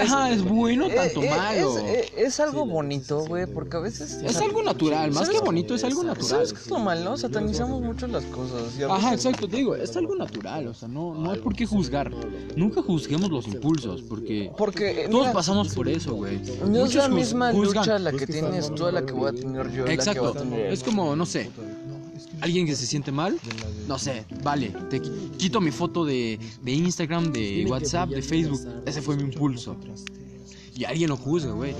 Ajá, 0.00 0.30
es 0.30 0.42
bueno, 0.42 0.86
eh, 0.86 0.94
tanto 0.94 1.22
eh, 1.22 1.30
malo. 1.30 1.78
Es, 1.78 1.84
eh, 1.84 2.12
es 2.18 2.40
algo 2.40 2.64
bonito, 2.66 3.24
güey, 3.26 3.46
porque 3.46 3.76
a 3.76 3.80
veces... 3.80 4.20
Es 4.24 4.36
algo 4.36 4.62
natural, 4.62 5.10
más 5.10 5.28
que 5.28 5.34
¿Sabes- 5.36 5.44
bonito, 5.44 5.74
es 5.74 5.84
algo 5.84 6.02
natural. 6.04 6.28
¿Sabes 6.28 6.52
qué 6.52 6.60
es 6.60 6.70
lo 6.70 6.78
malo? 6.78 7.16
Satanizamos 7.16 7.82
mucho 7.82 8.06
las 8.06 8.24
cosas. 8.26 8.62
y 8.78 8.84
Ajá, 8.84 9.12
exacto, 9.12 9.48
te 9.48 9.56
digo, 9.56 9.74
es 9.74 9.94
algo 9.96 10.14
natural, 10.14 10.68
o 10.68 10.74
sea, 10.74 10.88
no, 10.88 11.14
no 11.14 11.30
hay 11.30 11.40
por 11.40 11.54
qué 11.54 11.66
juzgar. 11.66 12.10
Nunca 12.54 12.80
juzguemos 12.80 13.30
los 13.30 13.46
impulsos, 13.48 14.02
porque 14.02 14.50
Porque... 14.56 15.08
todos 15.10 15.22
mira, 15.26 15.32
pasamos 15.32 15.74
por 15.74 15.88
eso, 15.88 16.14
güey. 16.14 16.40
No 16.68 16.86
es 16.86 16.94
la 16.94 17.08
misma 17.08 17.52
juzgan. 17.52 17.74
lucha 17.82 17.98
la 17.98 18.12
que 18.12 18.26
tienes 18.26 18.74
tú 18.74 18.86
a 18.86 18.92
la 18.92 19.04
que 19.04 19.12
voy 19.12 19.28
a 19.28 19.32
tener 19.32 19.70
yo. 19.72 19.80
la 19.82 19.88
que 19.88 19.94
Exacto, 19.94 20.22
va 20.22 20.30
a 20.30 20.32
tener 20.32 20.72
es 20.72 20.82
como, 20.82 21.14
no 21.16 21.26
sé, 21.26 21.50
alguien 22.40 22.66
que 22.66 22.76
se 22.76 22.86
siente 22.86 23.12
mal, 23.12 23.40
no 23.86 23.98
sé, 23.98 24.26
vale, 24.42 24.76
te 24.88 25.00
qui- 25.02 25.12
quito 25.36 25.60
mi 25.60 25.70
foto 25.70 26.04
de, 26.04 26.38
de 26.60 26.72
Instagram, 26.72 27.32
de 27.32 27.64
WhatsApp, 27.66 28.12
de 28.12 28.22
Facebook, 28.22 28.66
ese 28.84 29.02
fue 29.02 29.16
mi 29.16 29.22
impulso. 29.24 29.80
Y 30.74 30.84
alguien 30.84 31.08
lo 31.08 31.16
juzga, 31.16 31.52
güey. 31.52 31.76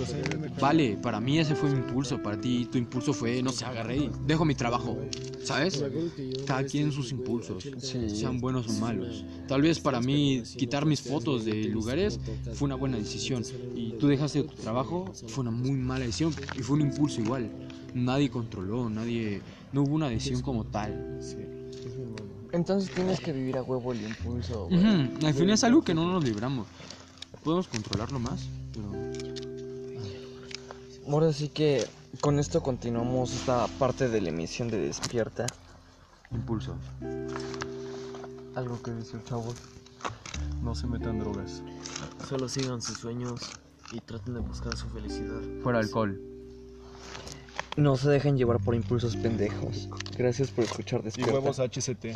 Vale, 0.59 0.97
para 0.97 1.21
mí 1.21 1.39
ese 1.39 1.55
fue 1.55 1.71
mi 1.71 1.79
impulso, 1.79 2.23
para 2.23 2.41
ti 2.41 2.67
tu 2.67 2.79
impulso 2.79 3.13
fue, 3.13 3.43
no 3.43 3.53
sé, 3.53 3.65
agarré 3.67 3.99
y 3.99 4.11
dejo 4.27 4.45
mi 4.45 4.55
trabajo, 4.55 5.03
¿sabes? 5.43 5.87
Cada 6.45 6.65
quien 6.65 6.93
sus 6.93 7.13
impulsos, 7.13 7.75
sean 8.07 8.41
buenos 8.41 8.69
o 8.69 8.73
malos. 8.73 9.27
Tal 9.47 9.63
vez 9.63 9.81
para 9.81 10.01
mí 10.01 10.47
quitar 10.57 10.87
mis 10.87 11.03
fotos 11.03 11.45
de 11.45 11.69
lugares 11.69 12.21
fue 12.51 12.67
una 12.67 12.75
buena 12.77 12.97
decisión 12.99 13.47
y 13.75 13.95
tú 13.95 14.07
dejaste 14.09 14.45
tu 14.45 14.57
trabajo, 14.57 15.17
fue 15.27 15.43
una 15.43 15.51
muy 15.51 15.73
mala 15.73 16.05
decisión 16.07 16.35
y 16.55 16.63
fue 16.63 16.77
un 16.77 16.83
impulso 16.83 17.21
igual. 17.21 17.53
Nadie 17.95 18.31
controló, 18.31 18.91
nadie, 18.91 19.41
no 19.73 19.83
hubo 19.83 19.95
una 19.95 20.09
decisión 20.09 20.43
como 20.43 20.65
tal. 20.65 21.21
Entonces 22.53 22.91
tienes 22.95 23.21
que 23.21 23.33
vivir 23.33 23.57
a 23.59 23.63
huevo 23.63 23.93
el 23.93 24.03
impulso, 24.03 24.67
güey. 24.69 24.85
Al 25.25 25.35
fin 25.35 25.51
es 25.51 25.65
algo 25.65 25.83
que 25.83 25.95
no 25.95 26.11
nos 26.11 26.25
libramos. 26.25 26.67
Podemos 27.43 27.69
controlarlo 27.69 28.19
más, 28.19 28.49
pero 28.73 28.91
Ahora 31.09 31.33
sí 31.33 31.49
que 31.49 31.87
con 32.21 32.39
esto 32.41 32.63
continuamos 32.63 33.33
esta 33.33 33.67
parte 33.79 34.09
de 34.09 34.21
la 34.21 34.31
emisión 34.31 34.69
de 34.69 34.79
Despierta. 34.79 35.47
impulso. 36.33 36.75
Algo 38.57 38.83
que 38.83 38.91
decir, 38.91 39.23
chavos. 39.25 39.55
No 40.63 40.75
se 40.75 40.87
metan 40.87 41.21
drogas. 41.21 41.63
Solo 42.29 42.49
sigan 42.49 42.83
sus 42.83 42.99
sueños 42.99 43.41
y 43.93 44.01
traten 44.01 44.35
de 44.35 44.41
buscar 44.41 44.77
su 44.77 44.89
felicidad. 44.89 45.41
Fuera 45.63 45.79
alcohol. 45.79 46.21
No 47.77 47.97
se 47.97 48.09
dejen 48.09 48.37
llevar 48.39 48.59
por 48.61 48.75
impulsos 48.75 49.17
pendejos. 49.17 49.89
Gracias 50.17 50.51
por 50.51 50.65
escuchar 50.65 51.01
Y 51.01 51.05
Despierta. 51.05 51.35
huevos 51.35 51.59
HCT. 51.61 52.07